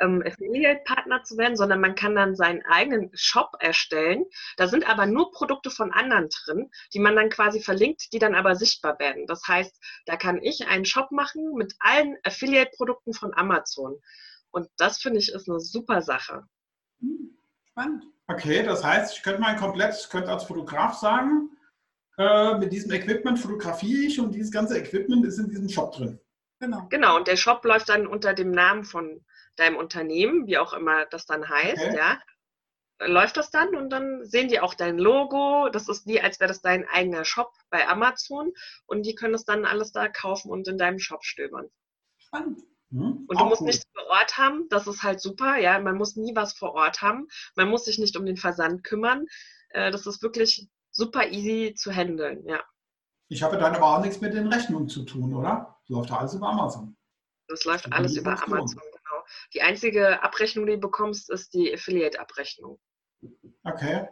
[0.00, 4.26] ähm, Affiliate-Partner zu werden, sondern man kann dann seinen eigenen Shop erstellen.
[4.58, 8.34] Da sind aber nur Produkte von anderen drin, die man dann quasi verlinkt, die dann
[8.34, 9.26] aber sichtbar werden.
[9.26, 9.74] Das heißt,
[10.04, 13.98] da kann ich einen Shop machen mit allen Affiliate-Produkten von Amazon.
[14.50, 16.46] Und das finde ich ist eine super Sache.
[17.00, 17.33] Hm,
[17.74, 18.04] spannend.
[18.28, 21.50] Okay, das heißt, ich könnte mal komplett, ich könnte als Fotograf sagen,
[22.16, 26.20] äh, mit diesem Equipment fotografiere ich und dieses ganze Equipment ist in diesem Shop drin.
[26.60, 26.86] Genau.
[26.88, 29.24] Genau, und der Shop läuft dann unter dem Namen von
[29.56, 31.96] deinem Unternehmen, wie auch immer das dann heißt, okay.
[31.96, 32.20] ja.
[33.00, 35.68] Läuft das dann und dann sehen die auch dein Logo.
[35.68, 38.52] Das ist wie, als wäre das dein eigener Shop bei Amazon
[38.86, 41.68] und die können es dann alles da kaufen und in deinem Shop stöbern.
[42.18, 42.62] Spannend.
[42.94, 43.24] Mhm.
[43.26, 43.66] Und du musst gut.
[43.66, 45.80] nichts vor Ort haben, das ist halt super, ja.
[45.80, 47.26] Man muss nie was vor Ort haben.
[47.56, 49.26] Man muss sich nicht um den Versand kümmern.
[49.70, 52.62] Äh, das ist wirklich super easy zu handeln, ja.
[53.28, 55.76] Ich habe dann aber auch nichts mit den Rechnungen zu tun, oder?
[55.80, 56.96] Das läuft alles über Amazon.
[57.48, 59.24] Das läuft alles über Amazon, genau.
[59.52, 62.78] Die einzige Abrechnung, die du bekommst, ist die Affiliate-Abrechnung.
[63.64, 64.08] Okay.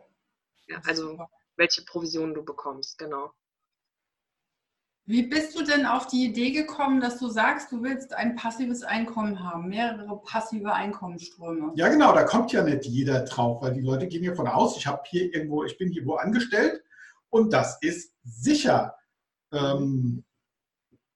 [0.67, 1.19] Ja, also
[1.57, 3.33] welche Provisionen du bekommst, genau.
[5.05, 8.85] Wie bist du denn auf die Idee gekommen, dass du sagst, du willst ein passives
[8.85, 11.73] Einkommen haben, mehrere passive Einkommensströme?
[11.75, 14.77] Ja, genau, da kommt ja nicht jeder drauf, weil die Leute gehen hier von aus,
[14.77, 16.83] ich habe hier irgendwo, ich bin hier wo angestellt
[17.31, 18.95] und das ist sicher.
[19.53, 20.25] Ähm,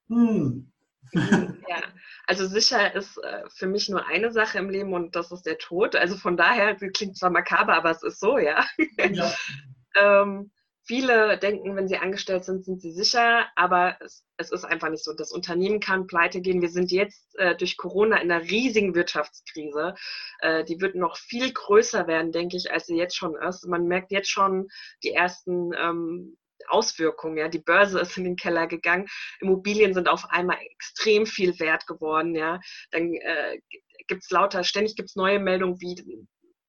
[0.08, 0.72] hm.
[1.12, 1.82] Ja,
[2.26, 5.58] also sicher ist äh, für mich nur eine Sache im Leben und das ist der
[5.58, 5.94] Tod.
[5.94, 8.64] Also von daher, klingt zwar makaber, aber es ist so, ja.
[8.98, 9.32] ja.
[9.94, 10.50] ähm,
[10.86, 15.02] Viele denken, wenn sie angestellt sind, sind sie sicher, aber es, es, ist einfach nicht
[15.02, 15.12] so.
[15.14, 16.62] Das Unternehmen kann pleite gehen.
[16.62, 19.94] Wir sind jetzt äh, durch Corona in einer riesigen Wirtschaftskrise.
[20.38, 23.66] Äh, die wird noch viel größer werden, denke ich, als sie jetzt schon ist.
[23.66, 24.68] Man merkt jetzt schon
[25.02, 26.36] die ersten ähm,
[26.68, 27.36] Auswirkungen.
[27.36, 29.08] Ja, die Börse ist in den Keller gegangen,
[29.40, 32.34] Immobilien sind auf einmal extrem viel wert geworden.
[32.36, 32.60] Ja,
[32.92, 33.60] dann äh,
[34.06, 36.26] gibt es lauter, ständig gibt es neue Meldungen wie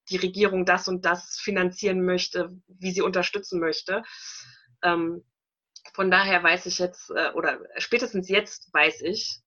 [0.10, 4.04] die Regierung das und das finanzieren möchte, wie sie unterstützen möchte.
[4.84, 5.24] Ähm,
[5.94, 9.42] von daher weiß ich jetzt, äh, oder spätestens jetzt weiß ich,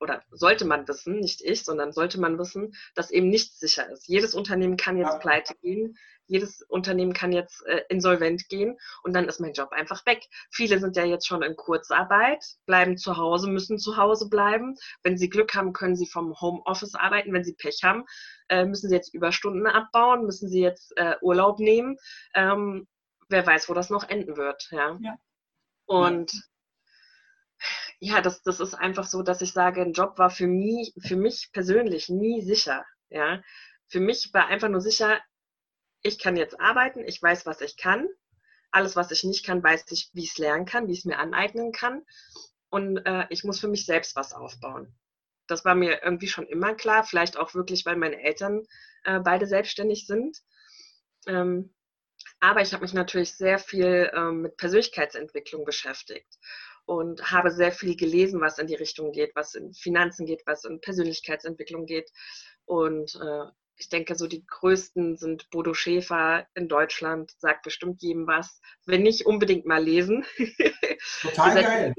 [0.00, 4.06] oder sollte man wissen, nicht ich, sondern sollte man wissen, dass eben nichts sicher ist.
[4.08, 5.96] Jedes Unternehmen kann jetzt pleite gehen,
[6.28, 10.22] jedes Unternehmen kann jetzt äh, insolvent gehen und dann ist mein Job einfach weg.
[10.50, 14.76] Viele sind ja jetzt schon in Kurzarbeit, bleiben zu Hause, müssen zu Hause bleiben.
[15.02, 17.32] Wenn sie Glück haben, können sie vom Homeoffice arbeiten.
[17.32, 18.04] Wenn sie Pech haben,
[18.50, 21.96] äh, müssen sie jetzt Überstunden abbauen, müssen sie jetzt äh, Urlaub nehmen.
[22.34, 22.86] Ähm,
[23.30, 24.68] wer weiß, wo das noch enden wird.
[24.70, 24.98] Ja.
[25.00, 25.16] ja.
[25.86, 26.30] Und
[28.00, 31.16] ja das, das ist einfach so, dass ich sage, ein Job war für mich, für
[31.16, 32.84] mich persönlich nie sicher.
[33.10, 33.42] Ja,
[33.88, 35.20] für mich war einfach nur sicher,
[36.02, 38.06] ich kann jetzt arbeiten, ich weiß, was ich kann.
[38.70, 41.04] Alles, was ich nicht kann, weiß ich, wie ich es lernen kann, wie ich es
[41.06, 42.04] mir aneignen kann.
[42.68, 44.94] Und äh, ich muss für mich selbst was aufbauen.
[45.46, 48.66] Das war mir irgendwie schon immer klar, vielleicht auch wirklich, weil meine Eltern
[49.04, 50.36] äh, beide selbstständig sind.
[51.26, 51.74] Ähm,
[52.40, 56.28] aber ich habe mich natürlich sehr viel ähm, mit Persönlichkeitsentwicklung beschäftigt
[56.88, 60.64] und habe sehr viel gelesen, was in die Richtung geht, was in Finanzen geht, was
[60.64, 62.10] in Persönlichkeitsentwicklung geht.
[62.64, 63.44] Und äh,
[63.76, 68.62] ich denke, so die größten sind Bodo Schäfer in Deutschland, sagt bestimmt jedem was.
[68.86, 70.24] Wenn nicht, unbedingt mal lesen.
[71.20, 71.94] Total geil.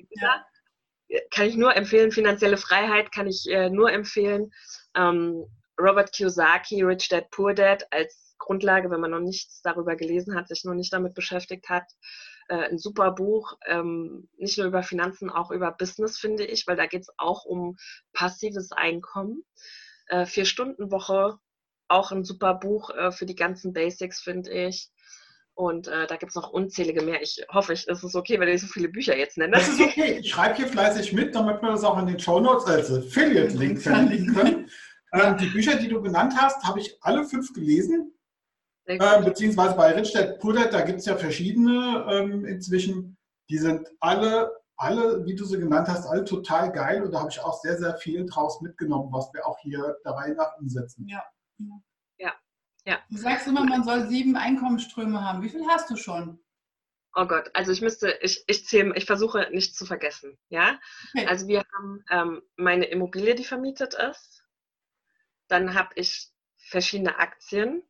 [1.29, 2.11] Kann ich nur empfehlen.
[2.11, 4.51] Finanzielle Freiheit kann ich äh, nur empfehlen.
[4.95, 5.45] Ähm,
[5.79, 10.47] Robert Kiyosaki, Rich Dad, Poor Dad als Grundlage, wenn man noch nichts darüber gelesen hat,
[10.47, 11.85] sich noch nicht damit beschäftigt hat
[12.55, 16.85] ein super Buch, ähm, nicht nur über Finanzen, auch über Business, finde ich, weil da
[16.85, 17.77] geht es auch um
[18.13, 19.43] passives Einkommen.
[20.07, 21.37] Äh, Vier-Stunden-Woche,
[21.87, 24.89] auch ein super Buch äh, für die ganzen Basics, finde ich.
[25.53, 27.21] Und äh, da gibt es noch unzählige mehr.
[27.21, 29.57] Ich hoffe, es ist okay, wenn ich so viele Bücher jetzt nenne.
[29.57, 30.19] Das ist okay.
[30.21, 33.81] Ich schreibe hier fleißig mit, damit wir das auch in den Show Notes als Affiliate-Link
[33.81, 34.69] verlinken können.
[35.11, 38.13] Ähm, die Bücher, die du genannt hast, habe ich alle fünf gelesen.
[38.97, 43.17] Äh, beziehungsweise bei Rittstedt Pudet, da gibt es ja verschiedene ähm, inzwischen.
[43.49, 47.03] Die sind alle, alle, wie du sie genannt hast, alle total geil.
[47.03, 50.33] Und da habe ich auch sehr, sehr viel draus mitgenommen, was wir auch hier Reihe
[50.33, 51.07] nach umsetzen.
[51.07, 51.23] Ja.
[52.17, 52.33] Ja.
[52.85, 52.99] ja.
[53.09, 55.43] Du sagst immer, man soll sieben Einkommensströme haben.
[55.43, 56.39] Wie viel hast du schon?
[57.15, 60.37] Oh Gott, also ich müsste, ich, ich zähle, ich versuche nichts zu vergessen.
[60.49, 60.79] Ja.
[61.15, 61.27] Okay.
[61.27, 64.43] Also wir haben ähm, meine Immobilie, die vermietet ist.
[65.47, 67.83] Dann habe ich verschiedene Aktien,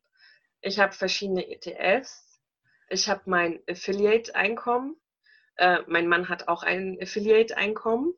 [0.62, 2.40] ich habe verschiedene ETFs,
[2.90, 4.96] ich habe mein Affiliate-Einkommen,
[5.56, 8.14] äh, mein Mann hat auch ein Affiliate-Einkommen.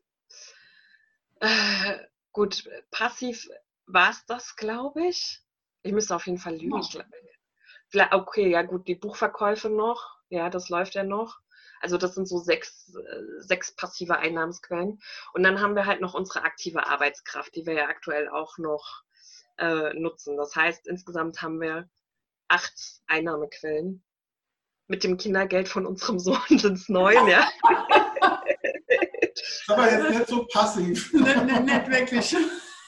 [1.39, 1.97] Äh,
[2.31, 3.47] gut, passiv
[3.87, 5.41] war es das, glaube ich.
[5.83, 6.79] Ich müsste auf jeden Fall lügen.
[6.79, 11.39] Ich, okay, ja gut, die Buchverkäufe noch, ja, das läuft ja noch.
[11.81, 15.01] Also das sind so sechs, äh, sechs passive Einnahmensquellen.
[15.33, 19.03] Und dann haben wir halt noch unsere aktive Arbeitskraft, die wir ja aktuell auch noch
[19.57, 20.37] äh, nutzen.
[20.37, 21.89] Das heißt, insgesamt haben wir
[22.51, 24.03] acht Einnahmequellen.
[24.87, 27.49] Mit dem Kindergeld von unserem Sohn sind es neun, ja.
[29.67, 31.13] Aber jetzt nicht so passiv.
[31.13, 32.35] nicht, nicht, nicht wirklich.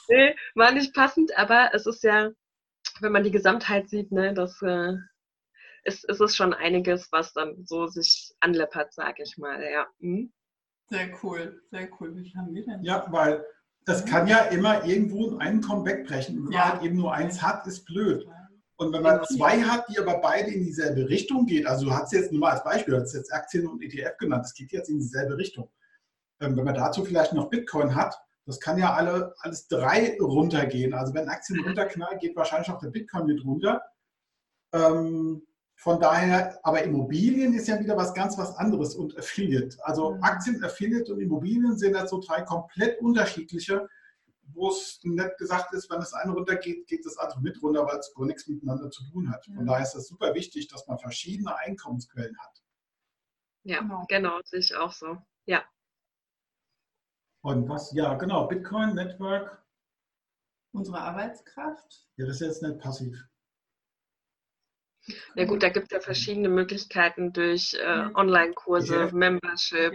[0.09, 2.29] Nee, war nicht passend, aber es ist ja,
[2.99, 4.93] wenn man die Gesamtheit sieht, ne, das äh,
[5.85, 9.87] ist, ist es schon einiges, was dann so sich anleppert, sage ich mal, ja.
[10.01, 10.33] Hm?
[10.89, 12.13] Sehr cool, sehr cool.
[12.17, 12.83] Wie haben wir denn?
[12.83, 13.45] Ja, weil
[13.85, 16.39] das kann ja immer irgendwo ein Einkommen wegbrechen.
[16.39, 16.59] Und wenn Ja.
[16.59, 18.27] man halt eben nur eins hat, ist blöd.
[18.83, 22.11] Und wenn man zwei hat, die aber beide in dieselbe Richtung geht, also du hast
[22.13, 24.89] jetzt nur mal als Beispiel, du hast jetzt Aktien und ETF genannt, das geht jetzt
[24.89, 25.69] in dieselbe Richtung.
[26.41, 28.15] Ähm, wenn man dazu vielleicht noch Bitcoin hat,
[28.45, 30.93] das kann ja alle, alles drei runtergehen.
[30.93, 33.81] Also wenn Aktien runterknallen, geht wahrscheinlich auch der Bitcoin mit runter.
[34.73, 35.43] Ähm,
[35.75, 39.77] von daher, aber Immobilien ist ja wieder was ganz was anderes und Affiliate.
[39.83, 40.23] Also Mhm.
[40.23, 43.87] Aktien, Affiliate und Immobilien sind halt so drei komplett unterschiedliche,
[44.45, 47.97] wo es nicht gesagt ist, wenn das eine runtergeht, geht das andere mit runter, weil
[47.97, 49.45] es gar nichts miteinander zu tun hat.
[49.45, 49.67] Von Mhm.
[49.67, 52.61] daher ist es super wichtig, dass man verschiedene Einkommensquellen hat.
[53.63, 54.05] Ja, Genau.
[54.09, 55.17] genau, sehe ich auch so.
[55.45, 55.63] Ja.
[57.41, 59.61] Und was, ja, genau, Bitcoin, Network,
[60.75, 62.07] Unsere Arbeitskraft.
[62.17, 63.15] ja, das ist jetzt nicht passiv.
[65.35, 68.11] Ja gut, da gibt es ja verschiedene Möglichkeiten durch äh, Ja.
[68.15, 69.11] Online-Kurse, Ja.
[69.11, 69.93] Membership,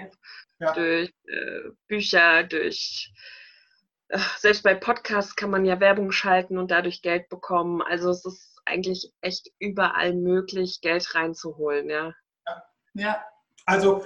[0.60, 0.72] Ja.
[0.74, 3.12] durch äh, Bücher, durch
[4.38, 7.82] selbst bei Podcasts kann man ja Werbung schalten und dadurch Geld bekommen.
[7.82, 12.14] Also es ist eigentlich echt überall möglich, Geld reinzuholen, ja.
[12.94, 13.24] Ja,
[13.66, 14.04] Also,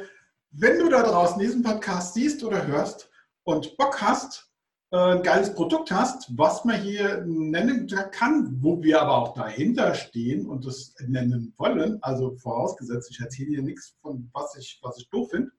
[0.51, 3.11] wenn du da draußen diesen Podcast siehst oder hörst
[3.45, 4.51] und Bock hast,
[4.91, 9.95] äh, ein geiles Produkt hast, was man hier nennen kann, wo wir aber auch dahinter
[9.95, 14.99] stehen und das nennen wollen, also vorausgesetzt, ich erzähle hier nichts von was ich, was
[14.99, 15.51] ich doof finde,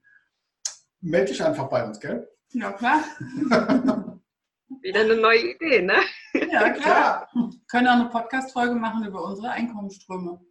[1.00, 2.28] melde dich einfach bei uns, gell?
[2.52, 3.02] ja klar.
[4.84, 5.96] Wieder eine neue Idee, ne?
[6.34, 7.30] Ja, klar.
[7.68, 10.44] Können auch eine Podcast-Folge machen über unsere Einkommensströme.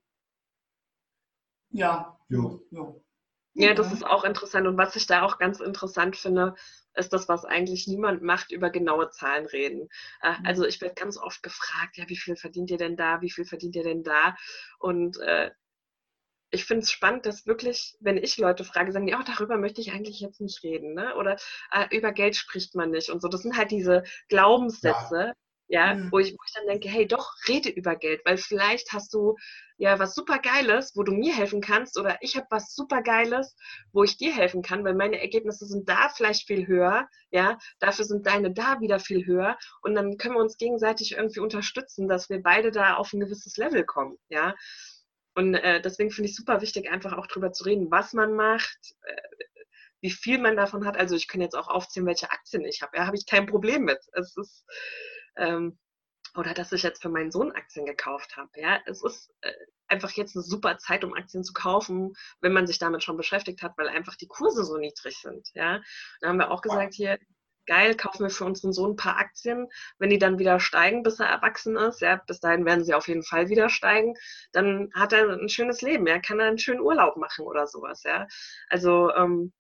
[1.70, 2.18] Ja.
[2.30, 2.66] Jo.
[2.72, 3.06] jo.
[3.54, 4.66] Ja, das ist auch interessant.
[4.66, 6.56] Und was ich da auch ganz interessant finde,
[6.96, 9.88] ist das, was eigentlich niemand macht, über genaue Zahlen reden.
[10.22, 10.46] Äh, Mhm.
[10.48, 13.22] Also ich werde ganz oft gefragt, ja, wie viel verdient ihr denn da?
[13.22, 14.36] Wie viel verdient ihr denn da?
[14.80, 15.52] Und äh,
[16.54, 19.82] ich finde es spannend, dass wirklich, wenn ich Leute frage, sagen die, oh, darüber möchte
[19.82, 20.94] ich eigentlich jetzt nicht reden.
[20.94, 21.16] Ne?
[21.16, 21.38] Oder
[21.72, 23.28] äh, über Geld spricht man nicht und so.
[23.28, 25.34] Das sind halt diese Glaubenssätze,
[25.68, 26.12] ja, Mhm.
[26.12, 29.36] wo, ich, wo ich dann denke, hey, doch, rede über Geld, weil vielleicht hast du
[29.78, 33.56] ja was super Geiles, wo du mir helfen kannst, oder ich habe was super Geiles,
[33.92, 38.06] wo ich dir helfen kann, weil meine Ergebnisse sind da vielleicht viel höher, ja, dafür
[38.06, 42.30] sind deine da wieder viel höher und dann können wir uns gegenseitig irgendwie unterstützen, dass
[42.30, 44.54] wir beide da auf ein gewisses Level kommen, ja.
[45.36, 48.96] Und äh, deswegen finde ich super wichtig, einfach auch drüber zu reden, was man macht,
[49.02, 49.46] äh,
[50.02, 50.98] wie viel man davon hat.
[50.98, 52.98] Also ich kann jetzt auch aufzählen, welche Aktien ich habe.
[52.98, 54.00] Ja, habe ich kein Problem mit.
[54.14, 54.66] Es ist
[55.38, 55.80] ähm,
[56.36, 58.50] oder dass ich jetzt für meinen Sohn Aktien gekauft habe.
[58.56, 59.54] Ja, es ist äh,
[59.88, 63.62] einfach jetzt eine super Zeit, um Aktien zu kaufen, wenn man sich damit schon beschäftigt
[63.62, 65.50] hat, weil einfach die Kurse so niedrig sind.
[65.54, 65.82] Ja,
[66.22, 67.20] da haben wir auch gesagt hier.
[67.66, 69.68] Geil, kaufen wir für unseren Sohn ein paar Aktien.
[69.98, 73.08] Wenn die dann wieder steigen, bis er erwachsen ist, ja, bis dahin werden sie auf
[73.08, 74.16] jeden Fall wieder steigen,
[74.52, 78.04] dann hat er ein schönes Leben, ja, kann er einen schönen Urlaub machen oder sowas,
[78.04, 78.28] ja.
[78.70, 79.54] Also ähm,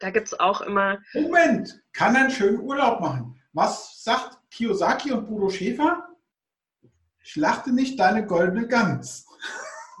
[0.00, 3.40] da gibt es auch immer, Moment, kann einen schönen Urlaub machen.
[3.52, 6.08] Was sagt Kiyosaki und Bodo Schäfer?
[7.20, 9.26] Schlachte nicht deine goldene Gans.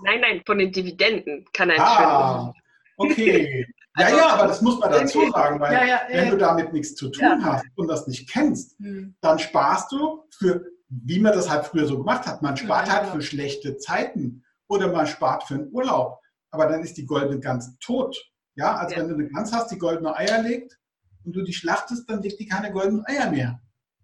[0.02, 2.54] nein, nein, von den Dividenden kann er einen schönen Urlaub Ah,
[2.98, 3.66] okay.
[3.96, 6.36] Ja, Also- ja, aber das muss man dazu sagen, weil Ja, ja, wenn äh, du
[6.36, 7.38] damit nichts zu tun Ja.
[7.42, 9.14] hast und das nicht kennst, hm.
[9.20, 12.94] dann sparst du für, wie man das halt früher so gemacht hat, man spart Ja,
[12.94, 13.12] halt ja.
[13.12, 16.18] für schlechte Zeiten oder man spart für einen Urlaub.
[16.50, 18.16] Aber dann ist die goldene Gans tot.
[18.56, 19.00] Ja, also Ja.
[19.02, 20.78] wenn du eine Gans hast, die goldene Eier legt
[21.24, 23.60] und du die schlachtest, dann legt die keine goldenen Eier mehr.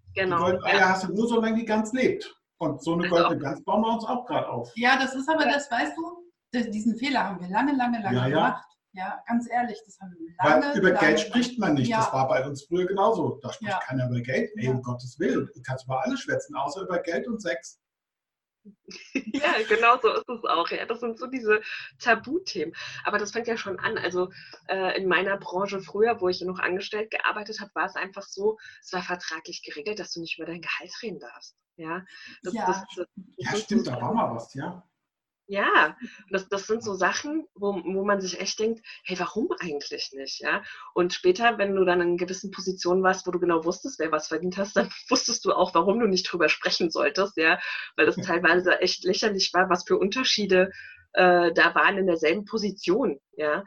[0.09, 0.39] Die genau.
[0.39, 0.75] goldenen Ja.
[0.75, 2.33] Eier hast du nur, solange die Gans lebt.
[2.59, 4.71] Und so eine Also goldene Gans bauen wir uns auch gerade auf.
[4.77, 8.27] ja, das ist aber das, weißt du, diesen Fehler haben wir lange, lange, lange Ja,
[8.27, 8.35] ja.
[8.35, 8.67] gemacht.
[8.93, 10.67] Ja, ganz ehrlich, das haben wir lange.
[10.67, 11.89] Weil über lange Geld spricht man nicht.
[11.89, 11.99] Ja.
[11.99, 13.39] Das war bei uns früher genauso.
[13.43, 13.81] Da spricht Ja.
[13.81, 14.51] keiner über Geld.
[14.57, 14.71] Ey, Ja.
[14.73, 15.49] um Gottes Willen.
[15.55, 17.81] Du kannst über alles schwätzen, außer über Geld und Sex.
[19.33, 20.69] Ja, genau so ist es auch.
[20.71, 21.61] Ja, das sind so diese
[21.99, 22.75] Tabuthemen.
[23.05, 23.97] Aber das fängt ja schon an.
[23.97, 24.31] Also
[24.69, 28.59] äh, in meiner Branche früher, wo ich noch angestellt gearbeitet habe, war es einfach so,
[28.83, 31.57] es war vertraglich geregelt, dass du nicht über dein Gehalt reden darfst.
[31.77, 32.05] Ja,
[32.43, 32.67] das, Ja.
[32.67, 34.87] das, das, Ja, das stimmt, da war mal was, ja.
[35.51, 35.97] Ja,
[36.31, 40.39] das, das sind so Sachen, wo, wo man sich echt denkt, hey, warum eigentlich nicht?
[40.39, 40.63] Ja?
[40.95, 44.29] Und später, wenn du dann in gewissen Positionen warst, wo du genau wusstest, wer was
[44.29, 47.59] verdient hast, dann wusstest du auch, warum du nicht drüber sprechen solltest, ja,
[47.97, 50.71] weil das teilweise echt lächerlich war, was für Unterschiede
[51.15, 53.65] äh, da waren in derselben Position, ja.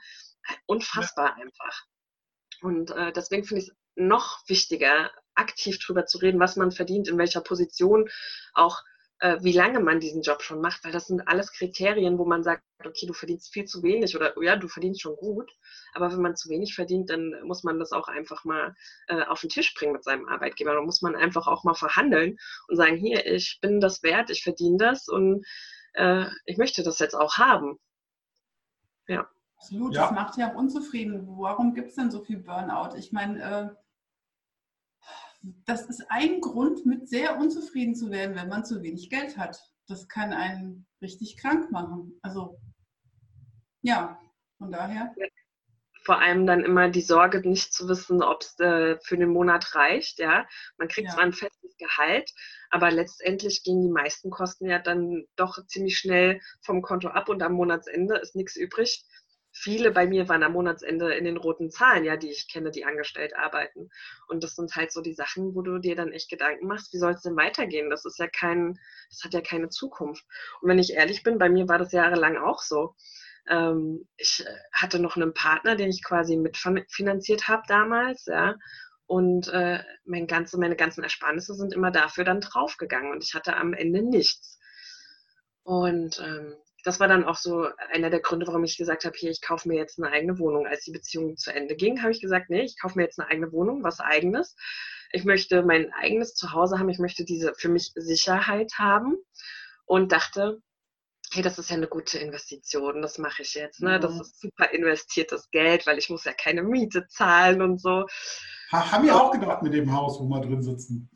[0.66, 1.44] Unfassbar ja.
[1.44, 1.84] einfach.
[2.62, 7.10] Und äh, deswegen finde ich es noch wichtiger, aktiv drüber zu reden, was man verdient,
[7.10, 8.08] in welcher Position,
[8.54, 8.82] auch
[9.24, 12.44] äh, wie lange man diesen Job schon macht, weil das sind alles Kriterien, wo man
[12.44, 15.50] sagt, okay, du verdienst viel zu wenig oder ja, du verdienst schon gut,
[15.94, 18.76] aber wenn man zu wenig verdient, dann muss man das auch einfach mal
[19.08, 20.74] äh, auf den Tisch bringen mit seinem Arbeitgeber.
[20.74, 22.36] Dann muss man einfach auch mal verhandeln
[22.68, 25.46] und sagen, hier, ich bin das wert, ich verdiene das und
[25.94, 27.80] äh, ich möchte das jetzt auch haben.
[29.08, 29.26] Ja.
[29.56, 30.02] Absolut, ja.
[30.02, 31.26] das macht ja auch unzufrieden.
[31.38, 32.98] Warum gibt es denn so viel Burnout?
[32.98, 33.83] Ich meine, äh,
[35.66, 39.60] das ist ein Grund, mit sehr unzufrieden zu werden, wenn man zu wenig Geld hat.
[39.88, 42.18] Das kann einen richtig krank machen.
[42.22, 42.60] Also
[43.82, 44.20] ja,
[44.58, 45.14] von daher.
[46.06, 49.74] Vor allem dann immer die Sorge, nicht zu wissen, ob es äh, für den Monat
[49.76, 50.20] reicht.
[50.20, 50.46] Ja,
[50.78, 51.14] man kriegt ja.
[51.14, 52.30] zwar ein festes Gehalt,
[52.70, 57.42] aber letztendlich gehen die meisten Kosten ja dann doch ziemlich schnell vom Konto ab und
[57.42, 59.06] am Monatsende ist nichts übrig
[59.54, 62.86] viele bei mir waren am Monatsende in den roten Zahlen, ja, die ich kenne, die
[62.86, 63.90] angestellt arbeiten.
[64.28, 66.98] Und das sind halt so die Sachen, wo du dir dann echt Gedanken machst, wie
[66.98, 67.90] soll es denn weitergehen?
[67.90, 68.80] Das ist ja kein,
[69.10, 70.26] das hat ja keine Zukunft.
[70.62, 72.96] Und wenn ich ehrlich bin, bei mir war das jahrelang auch so.
[73.48, 78.56] Ähm, ich äh, hatte noch einen Partner, den ich quasi mitfinanziert habe damals, ja.
[79.06, 83.56] Und äh, mein ganze, meine ganzen Ersparnisse sind immer dafür dann draufgegangen und ich hatte
[83.56, 84.60] am Ende nichts.
[85.64, 89.32] Und ähm, das war dann auch so einer der Gründe, warum ich gesagt habe, hier,
[89.32, 90.68] ich kaufe mir jetzt eine eigene Wohnung.
[90.68, 93.30] Als die Beziehung zu Ende ging, habe ich gesagt, nee, ich kaufe mir jetzt eine
[93.30, 94.56] eigene Wohnung, was eigenes.
[95.12, 99.16] Ich möchte mein eigenes Zuhause haben, ich möchte diese für mich Sicherheit haben
[99.86, 100.60] und dachte,
[101.32, 103.82] hey, das ist ja eine gute Investition, das mache ich jetzt.
[103.82, 104.00] Ne?
[104.00, 104.22] Das mhm.
[104.22, 108.06] ist super investiertes Geld, weil ich muss ja keine Miete zahlen und so.
[108.72, 111.10] Haben wir auch gedacht mit dem Haus, wo wir drin sitzen.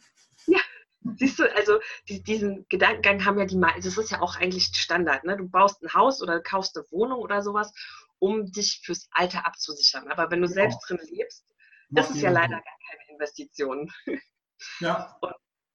[1.18, 1.80] Siehst du, also
[2.10, 5.24] die, diesen Gedankengang haben ja die meisten, das ist ja auch eigentlich Standard.
[5.24, 5.38] Ne?
[5.38, 7.74] Du baust ein Haus oder kaufst eine Wohnung oder sowas,
[8.20, 10.08] um dich fürs Alter abzusichern.
[10.10, 10.54] Aber wenn du ja.
[10.54, 11.45] selbst drin lebst,
[11.89, 13.91] das ist ja leider gar keine Investition.
[14.80, 15.16] Ja.
[15.22, 15.34] Und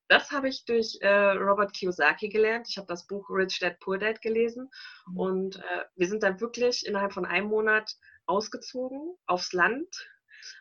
[0.08, 2.66] das habe ich durch äh, Robert Kiyosaki gelernt.
[2.68, 4.68] Ich habe das Buch Rich Dad Poor Dad gelesen
[5.06, 5.18] mhm.
[5.18, 7.94] und äh, wir sind dann wirklich innerhalb von einem Monat
[8.26, 9.86] ausgezogen aufs Land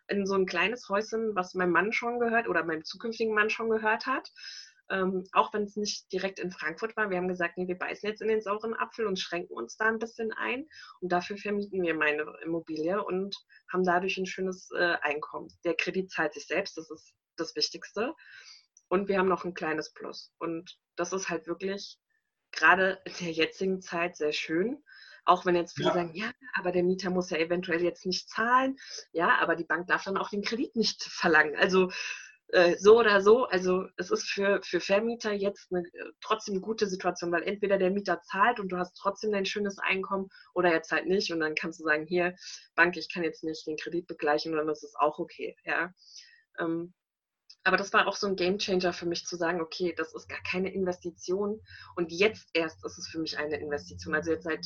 [0.07, 3.69] in so ein kleines Häuschen, was meinem Mann schon gehört oder meinem zukünftigen Mann schon
[3.69, 4.31] gehört hat.
[4.89, 7.09] Ähm, auch wenn es nicht direkt in Frankfurt war.
[7.09, 9.85] Wir haben gesagt, nee, wir beißen jetzt in den sauren Apfel und schränken uns da
[9.85, 10.67] ein bisschen ein.
[10.99, 13.35] Und dafür vermieten wir meine Immobilie und
[13.71, 15.47] haben dadurch ein schönes äh, Einkommen.
[15.63, 18.13] Der Kredit zahlt sich selbst, das ist das Wichtigste.
[18.89, 20.33] Und wir haben noch ein kleines Plus.
[20.39, 21.97] Und das ist halt wirklich
[22.51, 24.83] gerade in der jetzigen Zeit sehr schön.
[25.25, 25.93] Auch wenn jetzt viele ja.
[25.93, 28.77] sagen, ja, aber der Mieter muss ja eventuell jetzt nicht zahlen.
[29.11, 31.55] Ja, aber die Bank darf dann auch den Kredit nicht verlangen.
[31.55, 31.89] Also
[32.51, 36.85] äh, so oder so, also es ist für, für Vermieter jetzt eine äh, trotzdem gute
[36.85, 40.81] Situation, weil entweder der Mieter zahlt und du hast trotzdem dein schönes Einkommen oder er
[40.81, 42.35] zahlt nicht und dann kannst du sagen, hier,
[42.75, 45.55] Bank, ich kann jetzt nicht den Kredit begleichen und dann ist es auch okay.
[45.63, 45.93] Ja.
[46.59, 46.93] Ähm,
[47.63, 50.41] aber das war auch so ein Gamechanger für mich zu sagen, okay, das ist gar
[50.43, 51.61] keine Investition
[51.95, 54.13] und jetzt erst ist es für mich eine Investition.
[54.13, 54.65] Also jetzt seit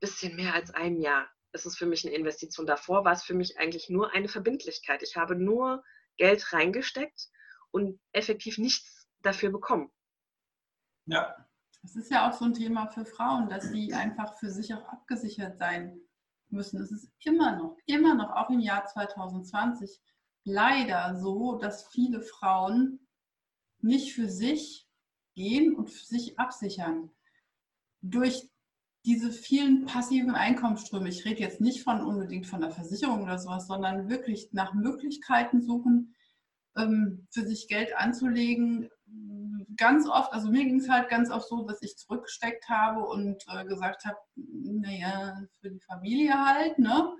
[0.00, 2.66] bisschen mehr als einem Jahr ist es für mich eine Investition.
[2.66, 5.02] Davor war es für mich eigentlich nur eine Verbindlichkeit.
[5.02, 5.82] Ich habe nur
[6.16, 7.28] Geld reingesteckt
[7.70, 9.90] und effektiv nichts dafür bekommen.
[11.06, 11.36] Ja.
[11.82, 14.84] Das ist ja auch so ein Thema für Frauen, dass sie einfach für sich auch
[14.88, 16.00] abgesichert sein
[16.48, 16.80] müssen.
[16.82, 20.00] Es ist immer noch, immer noch, auch im Jahr 2020,
[20.44, 23.06] leider so, dass viele Frauen
[23.80, 24.88] nicht für sich
[25.34, 27.10] gehen und für sich absichern.
[28.00, 28.50] Durch
[29.08, 33.66] diese vielen passiven Einkommensströme, ich rede jetzt nicht von unbedingt von der Versicherung oder sowas,
[33.66, 36.14] sondern wirklich nach Möglichkeiten suchen,
[36.76, 38.90] ähm, für sich Geld anzulegen.
[39.78, 43.42] Ganz oft, also mir ging es halt ganz oft so, dass ich zurückgesteckt habe und
[43.48, 47.10] äh, gesagt habe, naja, für die Familie halt, ne?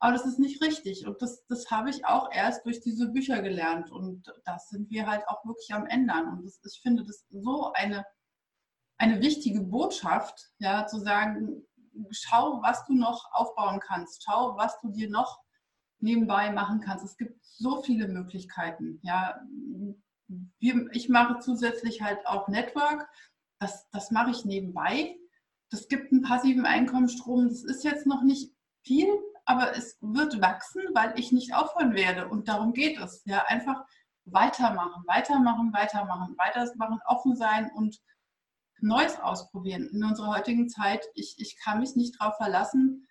[0.00, 1.06] Aber das ist nicht richtig.
[1.06, 3.90] Und das, das habe ich auch erst durch diese Bücher gelernt.
[3.92, 6.28] Und das sind wir halt auch wirklich am Ändern.
[6.28, 8.04] Und das, ich finde das so eine
[8.98, 11.62] eine wichtige Botschaft, ja, zu sagen,
[12.10, 15.40] schau, was du noch aufbauen kannst, schau, was du dir noch
[16.00, 17.04] nebenbei machen kannst.
[17.04, 19.40] Es gibt so viele Möglichkeiten, ja.
[20.58, 23.08] Ich mache zusätzlich halt auch Network,
[23.58, 25.16] das, das mache ich nebenbei.
[25.70, 28.52] Das gibt einen passiven Einkommensstrom, das ist jetzt noch nicht
[28.84, 29.08] viel,
[29.44, 33.22] aber es wird wachsen, weil ich nicht aufhören werde und darum geht es.
[33.24, 33.84] Ja, einfach
[34.26, 37.98] weitermachen, weitermachen, weitermachen, weitermachen, offen sein und
[38.80, 39.88] Neues ausprobieren.
[39.92, 43.06] In unserer heutigen Zeit, ich, ich kann mich nicht darauf verlassen,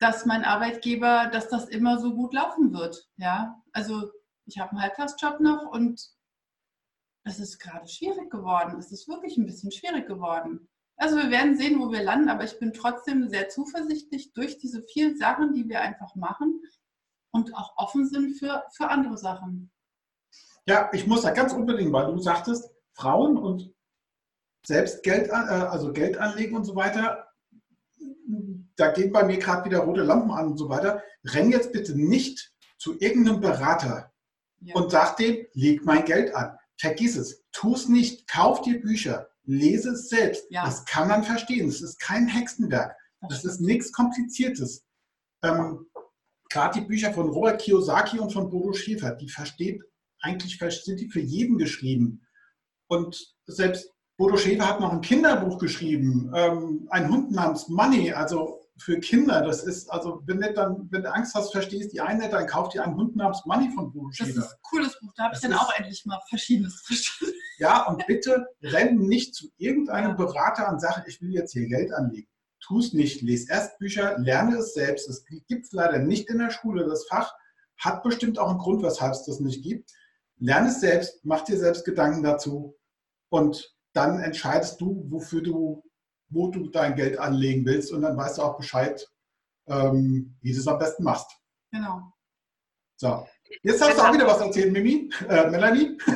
[0.00, 3.08] dass mein Arbeitgeber, dass das immer so gut laufen wird.
[3.16, 4.10] Ja, also
[4.46, 6.00] ich habe einen Halbtagsjob noch und
[7.24, 8.78] es ist gerade schwierig geworden.
[8.78, 10.68] Es ist wirklich ein bisschen schwierig geworden.
[10.96, 14.84] Also wir werden sehen, wo wir landen, aber ich bin trotzdem sehr zuversichtlich durch diese
[14.92, 16.60] vielen Sachen, die wir einfach machen
[17.32, 19.72] und auch offen sind für, für andere Sachen.
[20.66, 23.73] Ja, ich muss da ganz unbedingt, weil du sagtest, Frauen und
[24.66, 27.28] selbst Geld, äh, also Geld anlegen und so weiter,
[28.76, 31.02] da gehen bei mir gerade wieder rote Lampen an und so weiter.
[31.24, 34.12] Renn jetzt bitte nicht zu irgendeinem Berater
[34.60, 34.74] ja.
[34.74, 36.56] und sag dem, leg mein Geld an.
[36.76, 37.44] Vergiss es.
[37.52, 38.28] Tu es nicht.
[38.28, 39.28] Kauf dir Bücher.
[39.44, 40.44] Lese es selbst.
[40.50, 40.64] Ja.
[40.64, 41.68] Das kann man verstehen.
[41.68, 42.96] Es ist kein Hexenwerk.
[43.28, 44.84] Das ist nichts Kompliziertes.
[45.42, 45.86] Ähm,
[46.50, 49.82] Gerade die Bücher von Robert Kiyosaki und von Bodo Schäfer, die versteht,
[50.20, 52.26] eigentlich sind die für jeden geschrieben.
[52.88, 58.60] Und selbst Bodo Schäfer hat noch ein Kinderbuch geschrieben, ähm, ein Hund namens Money, also
[58.78, 59.42] für Kinder.
[59.42, 62.74] Das ist, also wenn du dann, wenn du Angst hast, verstehst die eine, dann kauft
[62.74, 64.34] dir einen Hund namens Money von Bodo Schäfer.
[64.34, 67.34] Das ist ein cooles Buch, da habe ich dann auch endlich mal Verschiedenes verstanden.
[67.58, 71.92] Ja, und bitte renn nicht zu irgendeinem Berater und sag, ich will jetzt hier Geld
[71.92, 72.28] anlegen.
[72.60, 73.20] Tu es nicht.
[73.20, 75.08] Lies erst Bücher, lerne es selbst.
[75.08, 77.32] Es gibt es leider nicht in der Schule, das Fach.
[77.76, 79.92] Hat bestimmt auch einen Grund, weshalb es das nicht gibt.
[80.38, 82.76] Lerne es selbst, mach dir selbst Gedanken dazu
[83.28, 85.82] und dann entscheidest du, wofür du,
[86.28, 89.06] wo du dein Geld anlegen willst und dann weißt du auch Bescheid,
[89.66, 91.30] ähm, wie du es am besten machst.
[91.70, 92.12] Genau.
[92.96, 93.26] So,
[93.62, 95.98] jetzt hast du auch wieder was erzählt, Mimi, äh, Melanie.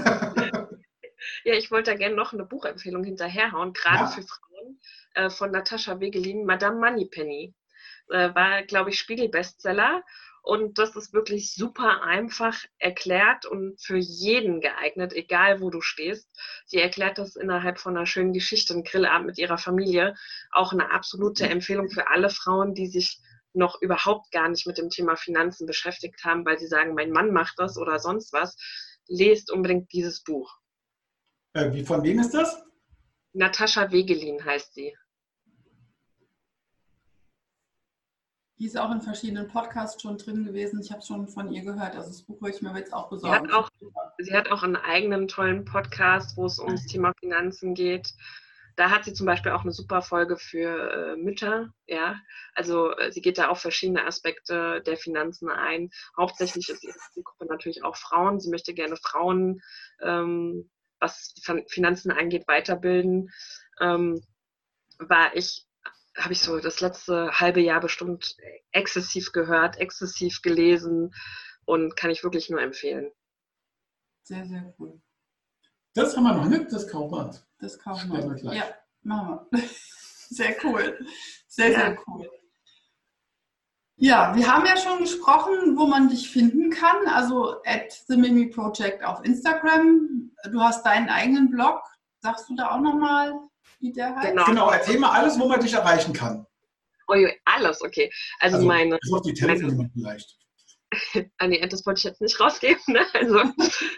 [1.45, 4.07] ja, ich wollte da gerne noch eine Buchempfehlung hinterherhauen, gerade ja.
[4.09, 4.81] für Frauen,
[5.15, 7.55] äh, von Natascha Wegelin, Madame Moneypenny.
[8.11, 10.03] Äh, war, glaube ich, Spiegel-Bestseller
[10.49, 16.27] und das ist wirklich super einfach erklärt und für jeden geeignet, egal wo du stehst.
[16.65, 20.15] Sie erklärt das innerhalb von einer schönen Geschichte, ein Grillabend mit ihrer Familie.
[20.51, 21.47] Auch eine absolute.
[21.47, 23.21] Empfehlung für alle Frauen, die sich
[23.53, 27.31] noch überhaupt gar nicht mit dem Thema Finanzen beschäftigt haben, weil sie sagen, mein Mann
[27.31, 28.57] macht das oder sonst was.
[29.07, 30.51] Lest unbedingt dieses Buch.
[31.53, 32.65] Äh, wie von wem ist das?
[33.35, 34.97] Natascha Wegelin heißt sie.
[38.59, 40.81] Die ist auch in verschiedenen Podcasts schon drin gewesen.
[40.81, 41.95] Ich habe schon von ihr gehört.
[41.95, 43.47] Also das Buch würde ich mir jetzt auch besorgen.
[43.47, 43.71] Sie hat auch,
[44.19, 48.15] sie hat auch einen eigenen tollen Podcast, wo es ums Thema Finanzen geht.
[48.75, 51.73] Da hat sie zum Beispiel auch eine super Folge für äh, Mütter.
[51.87, 52.17] Ja,
[52.55, 55.91] also äh, sie geht da auf verschiedene Aspekte der Finanzen ein.
[56.17, 58.41] Hauptsächlich ist ihre Zielgruppe natürlich auch Frauen.
[58.41, 59.61] Sie möchte gerne Frauen,
[60.01, 61.35] ähm, was
[61.69, 63.31] Finanzen angeht, weiterbilden.
[63.81, 64.23] Ähm,
[64.99, 65.68] war ich
[66.19, 68.37] habe ich so das letzte halbe Jahr bestimmt
[68.73, 71.15] exzessiv gehört, exzessiv gelesen
[71.65, 73.11] und kann ich wirklich nur empfehlen.
[74.23, 75.01] Sehr, sehr cool.
[75.95, 77.31] Das haben wir noch nicht, das kaufen wir.
[77.61, 78.35] Das kaufen wir.
[78.35, 78.57] Gleich.
[78.57, 79.61] Ja, machen wir.
[80.31, 81.07] Sehr cool.
[81.47, 81.79] Sehr, ja.
[81.79, 82.31] sehr cool.
[83.97, 87.09] Ja, wir haben ja schon gesprochen, wo man dich finden kann.
[87.09, 90.31] Also at The Mimi Project auf Instagram.
[90.53, 91.81] Du hast deinen eigenen Blog.
[92.21, 93.33] Sagst du da auch nochmal
[93.81, 94.29] wie der heißt?
[94.29, 94.45] Genau.
[94.45, 96.45] genau, erzähl mal alles, wo man dich erreichen kann.
[97.09, 97.15] Oh,
[97.45, 98.13] alles, okay.
[98.41, 98.99] Also, also meine.
[99.13, 100.37] Auch die Telefonnummer vielleicht.
[101.39, 102.83] ah, nee, das wollte ich jetzt nicht rausgeben.
[102.89, 103.07] Ne?
[103.15, 103.41] Also,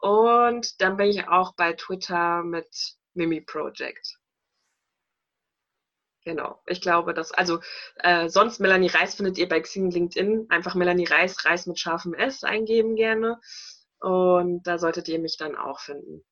[0.00, 4.18] und dann bin ich auch bei Twitter mit Mimi Project.
[6.24, 7.60] Genau, ich glaube, dass, also
[7.96, 10.46] äh, sonst Melanie Reis findet ihr bei Xing LinkedIn.
[10.50, 13.40] Einfach Melanie Reis, Reis mit scharfem S eingeben gerne.
[14.00, 16.24] Und da solltet ihr mich dann auch finden.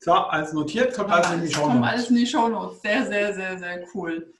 [0.00, 1.72] So, alles notiert, kommt alles in die Show Notes.
[1.72, 2.80] Kommt alles in die Show Notes.
[2.82, 4.32] Sehr, sehr, sehr, sehr cool.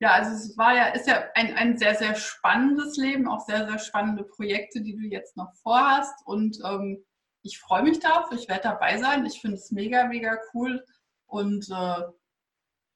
[0.00, 3.66] Ja, also es war ja, ist ja ein, ein sehr, sehr spannendes Leben, auch sehr,
[3.66, 6.14] sehr spannende Projekte, die du jetzt noch vorhast.
[6.26, 7.04] Und ähm,
[7.42, 9.24] ich freue mich darauf, ich werde dabei sein.
[9.24, 10.84] Ich finde es mega, mega cool.
[11.26, 12.02] Und äh,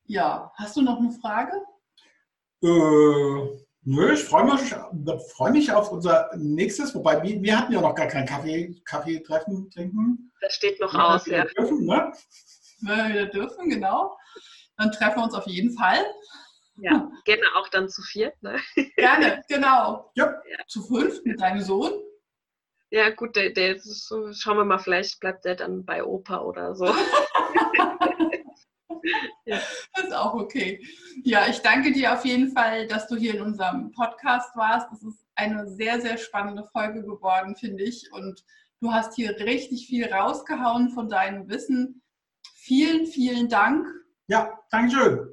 [0.04, 1.52] ja, hast du noch eine Frage?
[2.62, 4.74] Äh, nö, ich freue mich,
[5.32, 9.20] freu mich auf unser nächstes, wobei wir, wir hatten ja noch gar kein Kaffee, Kaffee
[9.20, 10.32] treffen, trinken.
[10.40, 11.44] Das steht noch wir aus, ja.
[11.44, 12.12] Dürfen, ne?
[12.80, 14.16] Wir dürfen, genau.
[14.76, 16.04] Dann treffen wir uns auf jeden Fall.
[16.80, 18.40] Ja, gerne auch dann zu viert.
[18.42, 18.58] Ne?
[18.96, 20.10] Gerne, genau.
[20.14, 20.26] Ja.
[20.48, 20.58] ja.
[20.66, 21.92] Zu fünf mit deinem Sohn.
[22.90, 26.38] Ja, gut, der, der ist so, schauen wir mal, vielleicht bleibt der dann bei Opa
[26.38, 26.86] oder so.
[29.44, 29.60] ja.
[29.94, 30.82] Das ist auch okay.
[31.24, 34.90] Ja, ich danke dir auf jeden Fall, dass du hier in unserem Podcast warst.
[34.90, 38.10] Das ist eine sehr, sehr spannende Folge geworden, finde ich.
[38.12, 38.42] Und
[38.80, 42.00] Du hast hier richtig viel rausgehauen von deinem Wissen.
[42.54, 43.88] Vielen, vielen Dank.
[44.28, 45.18] Ja, Dankeschön.
[45.18, 45.27] Ich,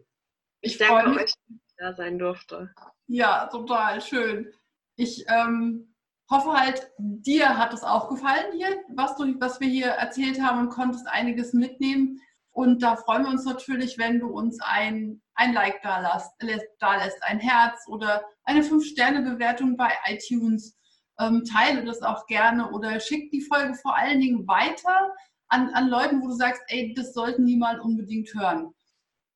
[0.66, 2.72] ich danke euch, dass ich da sein durfte.
[3.07, 4.51] Ja, total schön.
[4.95, 5.93] Ich ähm,
[6.30, 10.59] hoffe halt, dir hat es auch gefallen hier, was, du, was wir hier erzählt haben
[10.59, 12.20] und konntest einiges mitnehmen.
[12.51, 15.99] Und da freuen wir uns natürlich, wenn du uns ein, ein Like da
[16.39, 20.78] lässt, da lässt, ein Herz oder eine 5-Sterne-Bewertung bei iTunes.
[21.20, 25.13] Ähm, teile das auch gerne oder schick die Folge vor allen Dingen weiter
[25.49, 28.74] an, an Leuten, wo du sagst, ey, das sollten die mal unbedingt hören.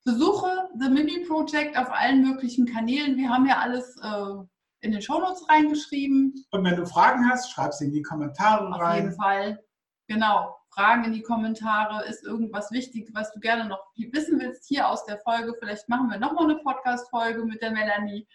[0.10, 3.16] Besuche The Mimi Project auf allen möglichen Kanälen.
[3.16, 4.43] Wir haben ja alles äh,
[4.82, 6.34] in den Shownotes reingeschrieben.
[6.51, 8.89] Und wenn du Fragen hast, schreib sie in die Kommentare Auf rein.
[8.89, 9.64] Auf jeden Fall.
[10.07, 10.55] Genau.
[10.74, 12.05] Fragen in die Kommentare.
[12.05, 15.53] Ist irgendwas wichtig, was du gerne noch wissen willst hier aus der Folge?
[15.60, 18.28] Vielleicht machen wir nochmal eine Podcast-Folge mit der Melanie.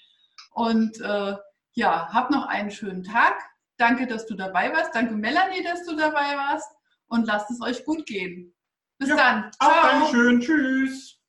[0.53, 1.35] Und äh,
[1.73, 3.35] ja, hab noch einen schönen Tag.
[3.79, 4.95] Danke, dass du dabei warst.
[4.95, 6.71] Danke, Melanie, dass du dabei warst.
[7.07, 8.55] Und lasst es euch gut gehen.
[8.99, 9.51] Bis ja, dann.
[9.53, 9.71] Ciao.
[9.71, 10.41] Auch Dankeschön.
[10.41, 11.24] Tschüss.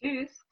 [0.00, 0.46] Tschüss.